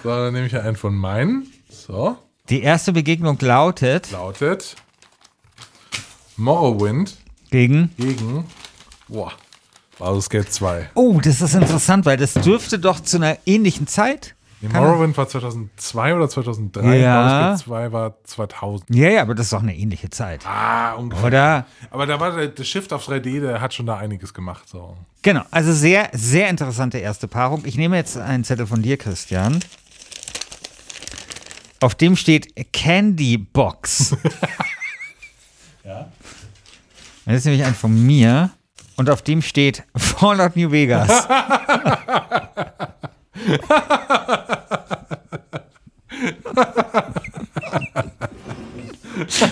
so, 0.02 0.08
dann 0.08 0.32
nehme 0.32 0.46
ich 0.46 0.56
einen 0.56 0.76
von 0.76 0.94
meinen. 0.94 1.46
So, 1.70 2.16
Die 2.48 2.62
erste 2.62 2.92
Begegnung 2.92 3.38
lautet 3.40 4.10
lautet 4.10 4.74
Morrowind 6.36 7.16
gegen. 7.50 7.90
gegen 7.96 8.44
boah, 9.08 9.32
Baldur's 9.98 10.28
Gate 10.28 10.52
2. 10.52 10.90
Oh, 10.94 11.20
das 11.22 11.40
ist 11.40 11.54
interessant, 11.54 12.04
weil 12.06 12.16
das 12.16 12.34
dürfte 12.34 12.78
doch 12.78 13.00
zu 13.00 13.16
einer 13.18 13.38
ähnlichen 13.46 13.86
Zeit. 13.86 14.34
Nee, 14.60 14.68
Morrowind 14.70 15.16
war 15.16 15.28
2002 15.28 16.14
oder 16.14 16.28
2003, 16.28 16.98
Ja. 16.98 17.22
Baldur's 17.22 17.60
Gate 17.60 17.68
2 17.68 17.92
war 17.92 18.24
2000. 18.24 18.90
Ja, 18.90 19.08
ja, 19.08 19.22
aber 19.22 19.36
das 19.36 19.46
ist 19.46 19.52
doch 19.52 19.62
eine 19.62 19.76
ähnliche 19.76 20.10
Zeit. 20.10 20.44
Ah, 20.46 20.94
ungefähr. 20.94 21.24
Oder? 21.26 21.66
Aber 21.90 22.06
da 22.06 22.18
war 22.18 22.32
der, 22.34 22.48
der 22.48 22.64
Shift 22.64 22.92
auf 22.92 23.06
3D, 23.08 23.40
der 23.40 23.60
hat 23.60 23.72
schon 23.74 23.86
da 23.86 23.96
einiges 23.98 24.34
gemacht. 24.34 24.68
So. 24.68 24.96
Genau, 25.22 25.42
also 25.52 25.72
sehr, 25.72 26.08
sehr 26.12 26.48
interessante 26.48 26.98
erste 26.98 27.28
Paarung. 27.28 27.62
Ich 27.66 27.76
nehme 27.76 27.96
jetzt 27.96 28.16
einen 28.16 28.42
Zettel 28.42 28.66
von 28.66 28.82
dir, 28.82 28.96
Christian. 28.96 29.60
Auf 31.80 31.94
dem 31.94 32.16
steht 32.16 32.72
Candy 32.72 33.38
Box. 33.38 34.16
ja. 35.84 36.08
Das 37.26 37.36
ist 37.36 37.44
nämlich 37.44 37.64
ein 37.64 37.74
von 37.74 38.04
mir. 38.06 38.50
Und 38.96 39.08
auf 39.08 39.22
dem 39.22 39.42
steht 39.42 39.84
Fallout 39.94 40.56
New 40.56 40.72
Vegas. 40.72 41.28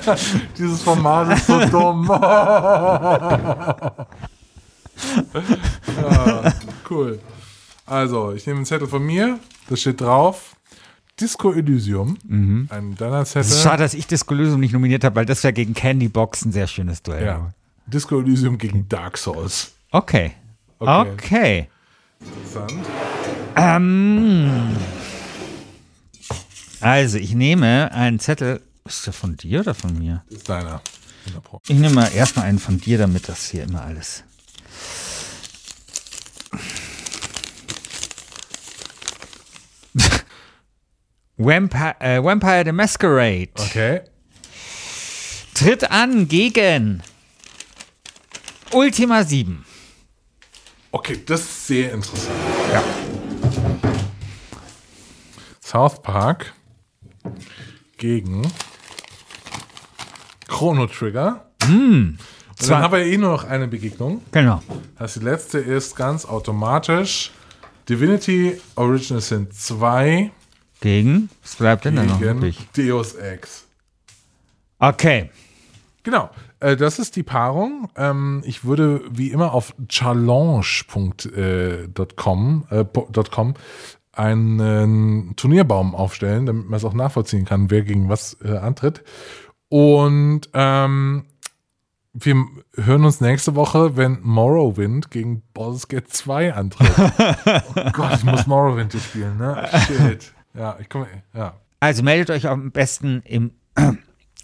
Dieses 0.59 0.83
Format 0.83 1.37
ist 1.37 1.47
so 1.47 1.59
dumm. 1.67 2.07
ja, 2.09 3.97
cool. 6.91 7.21
Also, 7.85 8.33
ich 8.33 8.47
nehme 8.47 8.59
einen 8.59 8.67
Zettel 8.67 8.89
von 8.89 9.05
mir. 9.05 9.39
Da 9.69 9.77
steht 9.77 10.01
drauf 10.01 10.57
Disco 11.21 11.53
Elysium. 11.53 12.19
Ein 12.29 12.95
deiner 12.97 13.25
Zettel. 13.25 13.51
schade, 13.53 13.83
dass 13.83 13.95
ich 13.95 14.07
Disco 14.07 14.35
Lösung 14.35 14.61
nicht 14.61 14.73
nominiert 14.73 15.05
habe, 15.05 15.17
weil 15.17 15.27
das 15.27 15.43
wäre 15.45 15.53
gegen 15.53 15.75
Candy 15.75 16.09
Box 16.09 16.45
ein 16.45 16.53
sehr 16.53 16.67
schönes 16.67 17.03
Duell. 17.03 17.25
Ja. 17.25 17.53
Disco 17.87 18.21
Elysium 18.21 18.59
gegen 18.59 18.89
Dark 18.89 19.17
Souls. 19.17 19.73
Okay. 19.93 20.33
Okay. 20.79 21.11
Okay. 21.13 21.69
Interessant. 22.21 22.87
Ähm, 23.57 24.77
also, 26.81 27.19
ich 27.19 27.35
nehme 27.35 27.93
einen 27.93 28.19
Zettel. 28.19 28.61
Ist 28.87 29.07
der 29.07 29.13
von 29.13 29.37
dir 29.37 29.61
oder 29.61 29.75
von 29.75 29.99
mir? 29.99 30.25
Das 30.29 30.39
ist 30.39 30.49
deiner. 30.49 30.81
100 31.27 31.45
Pro. 31.45 31.61
Ich 31.67 31.77
nehme 31.77 31.95
mal 31.95 32.13
erstmal 32.13 32.47
einen 32.47 32.59
von 32.59 32.81
dir, 32.81 32.99
damit 32.99 33.29
das 33.29 33.51
hier 33.51 33.65
immer 33.65 33.83
alles. 33.83 34.23
Vampire, 41.39 41.97
äh, 42.01 42.23
Vampire 42.23 42.65
the 42.65 42.73
Masquerade 42.73 43.51
Okay. 43.59 44.01
tritt 45.55 45.91
an 45.91 46.29
gegen 46.29 47.03
Ultima 48.73 49.23
7. 49.23 49.65
Okay, 50.93 51.21
das 51.27 51.41
ist 51.41 51.67
sehr 51.67 51.93
interessant. 51.93 52.33
Ja. 52.73 52.83
South 55.63 56.01
Park 56.03 56.55
gegen 57.99 58.51
Chrono 60.57 60.87
Trigger. 60.87 61.47
Und 61.69 62.19
Zwei- 62.57 62.75
dann 62.75 62.83
haben 62.83 62.93
wir 62.93 63.05
eh 63.05 63.19
nur 63.19 63.31
noch 63.31 63.45
eine 63.45 63.69
Begegnung. 63.69 64.23
Genau. 64.33 64.63
Das 64.99 65.15
die 65.15 65.21
letzte 65.21 65.59
ist 65.59 65.95
ganz 65.97 66.25
automatisch 66.25 67.33
Divinity 67.89 68.59
Original 68.77 69.21
Sin 69.21 69.51
2 69.51 70.31
Gegen? 70.81 71.31
Was 71.43 71.57
bleibt 71.57 71.85
denn 71.85 71.97
da 71.97 72.05
noch 72.05 72.21
übrig? 72.21 72.59
Deus 72.77 73.15
Ex. 73.15 73.65
Okay. 74.79 75.31
Genau, 76.03 76.31
äh, 76.61 76.77
das 76.77 76.99
ist 76.99 77.17
die 77.17 77.23
Paarung. 77.23 77.89
Ähm, 77.97 78.43
ich 78.45 78.65
würde 78.65 79.03
wie 79.11 79.31
immer 79.31 79.53
auf 79.55 79.75
challenge.com 79.89 81.13
äh, 82.71 82.85
.com 83.31 83.55
einen 84.13 85.37
Turnierbaum 85.37 85.95
aufstellen, 85.95 86.47
damit 86.47 86.69
man 86.71 86.77
es 86.79 86.85
auch 86.85 86.95
nachvollziehen 86.95 87.45
kann, 87.45 87.71
wer 87.71 87.83
gegen 87.83 88.09
was 88.09 88.37
äh, 88.43 88.57
antritt. 88.57 89.03
Und 89.69 90.49
ähm, 90.55 91.25
wir 92.13 92.45
hören 92.77 93.05
uns 93.05 93.21
nächste 93.21 93.55
Woche, 93.55 93.97
wenn 93.97 94.21
Morrowind 94.23 95.11
gegen 95.11 95.43
Baldur's 95.53 95.89
Gate 95.89 96.09
2 96.09 96.55
antritt. 96.55 96.93
oh 97.75 97.91
Gott, 97.93 98.15
ich 98.17 98.25
muss 98.25 98.47
Morrowind 98.47 98.93
hier 98.93 99.01
spielen, 99.01 99.37
ne? 99.37 99.69
Shit. 99.87 100.33
Ja, 100.55 100.77
ich 100.81 100.89
komme, 100.89 101.09
ja. 101.35 101.55
Also 101.81 102.03
meldet 102.03 102.31
euch 102.31 102.49
am 102.49 102.71
besten 102.71 103.21
im 103.25 103.51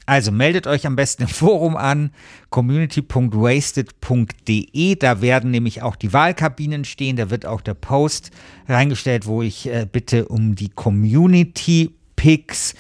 also 0.07 0.33
meldet 0.33 0.67
euch 0.67 0.87
am 0.87 0.97
besten 0.97 1.23
im 1.23 1.29
Forum 1.29 1.77
an, 1.77 2.11
community.wasted.de. 2.51 4.97
Da 4.97 5.23
werden 5.23 5.51
nämlich 5.51 5.81
auch 5.83 5.97
die 5.97 6.13
Wahlkabinen 6.13 6.85
stehen. 6.85 7.17
Da 7.17 7.31
wird 7.31 7.47
auch 7.47 7.63
der 7.63 7.75
Post 7.75 8.31
reingestellt, 8.69 9.27
wo 9.27 9.43
ich 9.43 9.69
äh, 9.69 9.87
bitte 9.91 10.29
um 10.29 10.55
die 10.55 10.69
Community-Picks. 10.69 12.75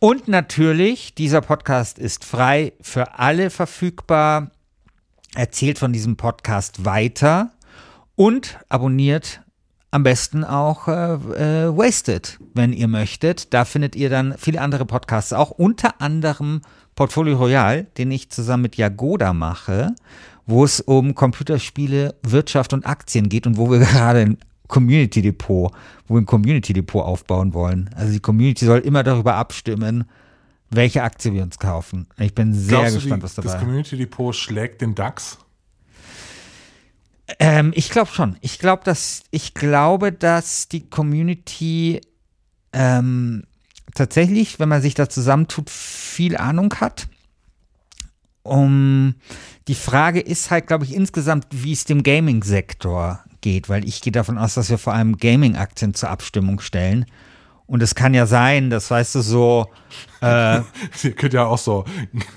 Und 0.00 0.28
natürlich, 0.28 1.14
dieser 1.14 1.40
Podcast 1.40 1.98
ist 1.98 2.24
frei 2.24 2.72
für 2.80 3.18
alle 3.18 3.50
verfügbar. 3.50 4.52
Erzählt 5.34 5.78
von 5.78 5.92
diesem 5.92 6.16
Podcast 6.16 6.84
weiter 6.84 7.50
und 8.14 8.58
abonniert 8.68 9.42
am 9.90 10.04
besten 10.04 10.44
auch 10.44 10.86
äh, 10.86 11.14
äh, 11.14 11.76
Wasted, 11.76 12.38
wenn 12.54 12.72
ihr 12.72 12.86
möchtet. 12.86 13.52
Da 13.52 13.64
findet 13.64 13.96
ihr 13.96 14.08
dann 14.08 14.34
viele 14.38 14.60
andere 14.60 14.86
Podcasts 14.86 15.32
auch, 15.32 15.50
unter 15.50 16.00
anderem 16.00 16.60
Portfolio 16.94 17.36
Royal, 17.36 17.84
den 17.96 18.12
ich 18.12 18.30
zusammen 18.30 18.62
mit 18.62 18.76
Jagoda 18.76 19.32
mache, 19.32 19.94
wo 20.46 20.62
es 20.62 20.80
um 20.80 21.16
Computerspiele, 21.16 22.14
Wirtschaft 22.22 22.72
und 22.72 22.86
Aktien 22.86 23.28
geht 23.28 23.48
und 23.48 23.56
wo 23.56 23.68
wir 23.70 23.78
gerade 23.80 24.36
Community 24.68 25.22
Depot, 25.22 25.72
wo 26.06 26.14
wir 26.14 26.20
ein 26.20 26.26
Community 26.26 26.72
Depot 26.72 27.02
aufbauen 27.04 27.54
wollen. 27.54 27.90
Also 27.96 28.12
die 28.12 28.20
Community 28.20 28.64
soll 28.64 28.80
immer 28.80 29.02
darüber 29.02 29.34
abstimmen, 29.34 30.04
welche 30.70 31.02
Aktie 31.02 31.32
wir 31.32 31.42
uns 31.42 31.58
kaufen. 31.58 32.06
Ich 32.18 32.34
bin 32.34 32.54
sehr 32.54 32.78
Glaubst 32.78 32.92
du, 32.92 33.00
gespannt, 33.00 33.22
die, 33.22 33.24
was 33.24 33.34
dabei 33.34 33.52
Das 33.52 33.60
Community 33.60 33.96
Depot 33.96 34.34
schlägt 34.34 34.82
den 34.82 34.94
DAX. 34.94 35.38
Ähm, 37.38 37.72
ich 37.74 37.90
glaube 37.90 38.10
schon. 38.10 38.36
Ich 38.40 38.58
glaube, 38.58 38.84
dass 38.84 39.22
ich 39.30 39.54
glaube, 39.54 40.12
dass 40.12 40.68
die 40.68 40.88
Community 40.88 42.00
ähm, 42.72 43.44
tatsächlich, 43.94 44.58
wenn 44.58 44.68
man 44.68 44.82
sich 44.82 44.94
da 44.94 45.08
zusammentut, 45.08 45.70
viel 45.70 46.36
Ahnung 46.36 46.74
hat. 46.74 47.08
Um 48.42 49.16
die 49.66 49.74
Frage 49.74 50.20
ist 50.20 50.50
halt, 50.50 50.66
glaube 50.66 50.84
ich, 50.84 50.94
insgesamt, 50.94 51.46
wie 51.50 51.72
es 51.72 51.84
dem 51.84 52.02
Gaming-Sektor 52.02 53.22
geht, 53.52 53.68
weil 53.68 53.86
ich 53.86 54.00
gehe 54.00 54.12
davon 54.12 54.36
aus, 54.38 54.54
dass 54.54 54.68
wir 54.70 54.78
vor 54.78 54.92
allem 54.94 55.16
Gaming-Aktien 55.16 55.94
zur 55.94 56.10
Abstimmung 56.10 56.60
stellen. 56.60 57.06
Und 57.66 57.82
es 57.82 57.94
kann 57.94 58.14
ja 58.14 58.26
sein, 58.26 58.70
das 58.70 58.90
weißt 58.90 59.14
du 59.16 59.20
so, 59.20 59.66
äh, 60.22 60.60
Ihr 61.02 61.12
könnt 61.16 61.32
ja 61.34 61.44
auch 61.46 61.58
so, 61.58 61.84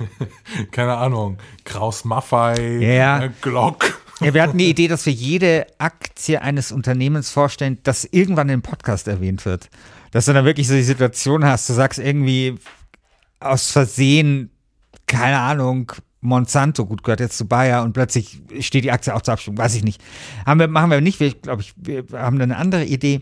keine 0.72 0.96
Ahnung, 0.98 1.38
Kraus 1.64 2.06
Maffei, 2.06 2.78
Ja. 2.80 3.24
äh, 3.26 3.30
Glock. 3.42 4.02
Ja, 4.22 4.34
wir 4.34 4.42
hatten 4.44 4.58
die 4.58 4.70
Idee, 4.76 4.88
dass 4.88 5.06
wir 5.06 5.14
jede 5.14 5.68
Aktie 5.78 6.42
eines 6.42 6.72
Unternehmens 6.72 7.30
vorstellen, 7.32 7.78
das 7.84 8.06
irgendwann 8.06 8.50
im 8.50 8.62
Podcast 8.62 9.08
erwähnt 9.08 9.46
wird. 9.46 9.70
Dass 10.12 10.26
du 10.26 10.34
dann 10.34 10.46
wirklich 10.46 10.68
so 10.68 10.74
die 10.74 10.84
Situation 10.84 11.46
hast, 11.46 11.70
du 11.70 11.74
sagst 11.74 11.98
irgendwie 12.00 12.56
aus 13.40 13.72
Versehen, 13.72 14.50
keine 15.08 15.40
Ahnung, 15.40 15.92
Monsanto, 16.22 16.86
gut, 16.86 17.04
gehört 17.04 17.20
jetzt 17.20 17.38
zu 17.38 17.48
Bayer 17.48 17.84
und 17.84 17.94
plötzlich 17.94 18.42
steht 18.60 18.84
die 18.84 18.92
Aktie 18.92 19.14
auch 19.14 19.22
zur 19.22 19.34
Abstimmung, 19.34 19.58
weiß 19.58 19.76
ich 19.76 19.84
nicht. 19.84 20.02
Haben 20.46 20.60
wir, 20.60 20.68
machen 20.68 20.92
wir 20.92 21.02
nicht, 21.02 21.20
wir, 21.20 21.34
glaube 21.34 21.62
ich, 21.62 21.74
wir 21.76 22.06
haben 22.14 22.38
da 22.38 22.44
eine 22.44 22.58
andere 22.58 22.86
Idee. 22.86 23.22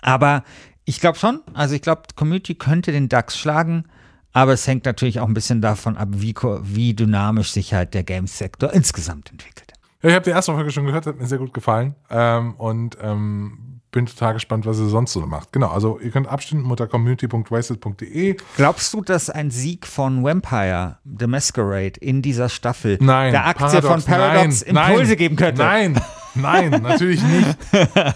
Aber 0.00 0.44
ich 0.84 1.00
glaube 1.00 1.18
schon, 1.18 1.40
also 1.52 1.74
ich 1.74 1.82
glaube, 1.82 2.02
Community 2.14 2.54
könnte 2.54 2.92
den 2.92 3.08
DAX 3.08 3.36
schlagen, 3.36 3.84
aber 4.32 4.52
es 4.52 4.66
hängt 4.66 4.84
natürlich 4.84 5.20
auch 5.20 5.26
ein 5.26 5.34
bisschen 5.34 5.60
davon 5.60 5.96
ab, 5.96 6.08
wie, 6.12 6.34
wie 6.62 6.94
dynamisch 6.94 7.50
sich 7.50 7.74
halt 7.74 7.94
der 7.94 8.04
Games-Sektor 8.04 8.72
insgesamt 8.72 9.32
entwickelt. 9.32 9.72
Ja, 10.02 10.10
ich 10.10 10.14
habe 10.14 10.24
die 10.24 10.30
erste 10.30 10.52
Folge 10.52 10.70
schon 10.70 10.86
gehört, 10.86 11.06
hat 11.06 11.18
mir 11.18 11.26
sehr 11.26 11.38
gut 11.38 11.52
gefallen. 11.52 11.94
Ähm, 12.08 12.54
und 12.54 12.96
ähm, 13.02 13.69
bin 13.90 14.06
total 14.06 14.34
gespannt, 14.34 14.66
was 14.66 14.78
ihr 14.78 14.86
sonst 14.86 15.12
so 15.12 15.20
macht. 15.20 15.52
Genau, 15.52 15.68
also 15.68 15.98
ihr 15.98 16.10
könnt 16.10 16.28
abstimmen 16.28 16.70
unter 16.70 16.86
community.wasted.de. 16.86 18.36
Glaubst 18.56 18.94
du, 18.94 19.02
dass 19.02 19.30
ein 19.30 19.50
Sieg 19.50 19.86
von 19.86 20.22
Vampire, 20.22 20.98
The 21.04 21.26
Masquerade, 21.26 21.98
in 22.00 22.22
dieser 22.22 22.48
Staffel 22.48 22.98
Nein. 23.00 23.32
der 23.32 23.46
Aktie 23.46 23.82
von 23.82 24.02
Paradox 24.02 24.64
nein, 24.66 24.90
Impulse 24.90 25.10
nein, 25.10 25.18
geben 25.18 25.36
könnte? 25.36 25.62
Nein, 25.62 26.00
nein, 26.34 26.70
natürlich 26.82 27.22
nicht. 27.22 27.58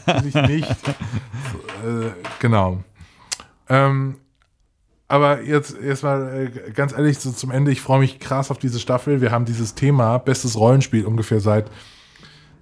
natürlich 0.07 0.35
nicht. 0.35 0.89
Äh, 1.85 2.13
genau. 2.39 2.83
Ähm, 3.69 4.17
aber 5.09 5.43
jetzt, 5.43 5.77
jetzt 5.83 6.03
mal 6.03 6.51
äh, 6.55 6.71
ganz 6.71 6.93
ehrlich 6.93 7.19
so 7.19 7.31
zum 7.31 7.51
Ende, 7.51 7.71
ich 7.71 7.81
freue 7.81 8.01
mich 8.01 8.21
krass 8.21 8.51
auf 8.51 8.59
diese 8.59 8.79
Staffel. 8.79 9.21
Wir 9.21 9.31
haben 9.31 9.45
dieses 9.45 9.75
Thema, 9.75 10.19
bestes 10.19 10.57
Rollenspiel, 10.57 11.05
ungefähr 11.05 11.41
seit 11.41 11.71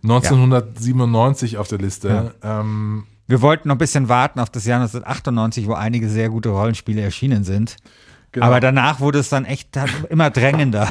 1997 0.02 1.58
auf 1.58 1.68
der 1.68 1.78
Liste. 1.78 2.34
Ähm, 2.42 3.04
Wir 3.26 3.40
wollten 3.40 3.68
noch 3.68 3.76
ein 3.76 3.78
bisschen 3.78 4.08
warten 4.08 4.40
auf 4.40 4.50
das 4.50 4.64
Jahr 4.64 4.80
1998, 4.80 5.66
wo 5.66 5.74
einige 5.74 6.08
sehr 6.08 6.28
gute 6.28 6.50
Rollenspiele 6.50 7.00
erschienen 7.00 7.44
sind. 7.44 7.76
Genau. 8.32 8.46
Aber 8.46 8.60
danach 8.60 9.00
wurde 9.00 9.18
es 9.18 9.28
dann 9.28 9.44
echt 9.44 9.78
immer 10.08 10.30
drängender. 10.30 10.88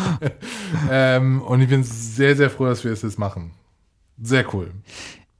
ähm, 0.90 1.40
und 1.42 1.60
ich 1.60 1.68
bin 1.68 1.84
sehr, 1.84 2.36
sehr 2.36 2.50
froh, 2.50 2.66
dass 2.66 2.82
wir 2.82 2.92
es 2.92 3.02
jetzt 3.02 3.18
machen. 3.18 3.52
Sehr 4.20 4.52
cool. 4.52 4.72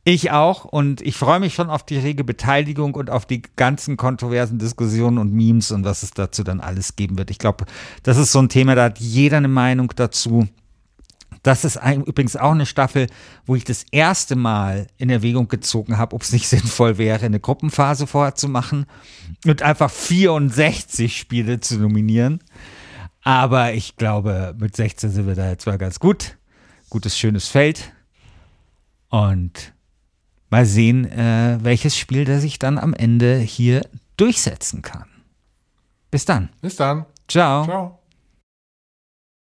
Ich 0.05 0.31
auch 0.31 0.65
und 0.65 1.03
ich 1.03 1.17
freue 1.17 1.39
mich 1.39 1.55
schon 1.55 1.69
auf 1.69 1.85
die 1.85 1.99
rege 1.99 2.25
Beteiligung 2.25 2.95
und 2.95 3.11
auf 3.11 3.27
die 3.27 3.43
ganzen 3.57 3.99
kontroversen 3.99 4.59
Diskussionen 4.59 5.19
und 5.19 5.35
Memes 5.35 5.71
und 5.71 5.85
was 5.85 6.03
es 6.03 6.13
dazu 6.13 6.45
dann 6.45 6.61
alles 6.61 6.97
geben 6.97 7.19
wird. 7.19 7.31
Ich 7.31 7.39
glaube, 7.39 7.67
das 8.05 8.17
ist 8.17 8.33
so 8.33 8.39
ein 8.39 8.49
Thema, 8.49 8.75
da 8.75 8.85
hat 8.85 9.01
jeder 9.01 9.37
eine 9.37 9.49
Meinung 9.49 9.93
dazu. 9.95 10.49
Das 11.43 11.65
ist 11.65 11.77
ein, 11.77 12.03
übrigens 12.03 12.37
auch 12.37 12.53
eine 12.53 12.67
Staffel, 12.67 13.07
wo 13.47 13.55
ich 13.55 13.65
das 13.65 13.85
erste 13.91 14.37
Mal 14.37 14.87
in 14.97 15.11
Erwägung 15.11 15.49
gezogen 15.49 15.99
habe, 15.99 16.15
ob 16.15 16.23
es 16.23 16.33
nicht 16.33 16.49
sinnvoll 16.49 16.99
wäre, 16.99 17.27
eine 17.27 17.41
Gruppenphase 17.41 18.07
vorher 18.07 18.35
zu 18.35 18.49
machen 18.49 18.87
und 19.47 19.63
einfach 19.63 19.91
64 19.91 21.17
Spiele 21.17 21.61
zu 21.61 21.79
nominieren. 21.79 22.41
Aber 23.23 23.75
ich 23.75 23.97
glaube, 23.97 24.55
mit 24.59 24.77
16 24.77 25.11
sind 25.11 25.27
wir 25.27 25.35
da 25.35 25.51
jetzt 25.51 25.67
mal 25.67 25.79
ganz 25.79 26.01
gut. 26.01 26.39
Gutes, 26.89 27.19
schönes 27.19 27.49
Feld. 27.49 27.93
Und 29.11 29.75
mal 30.51 30.65
sehen, 30.65 31.05
äh, 31.05 31.59
welches 31.63 31.97
Spiel 31.97 32.25
der 32.25 32.41
sich 32.41 32.59
dann 32.59 32.79
am 32.79 32.95
Ende 32.95 33.39
hier 33.39 33.83
durchsetzen 34.17 34.83
kann. 34.83 35.09
Bis 36.11 36.25
dann. 36.25 36.49
Bis 36.61 36.77
dann. 36.77 37.05
Ciao. 37.29 37.65
Ciao. 37.65 37.98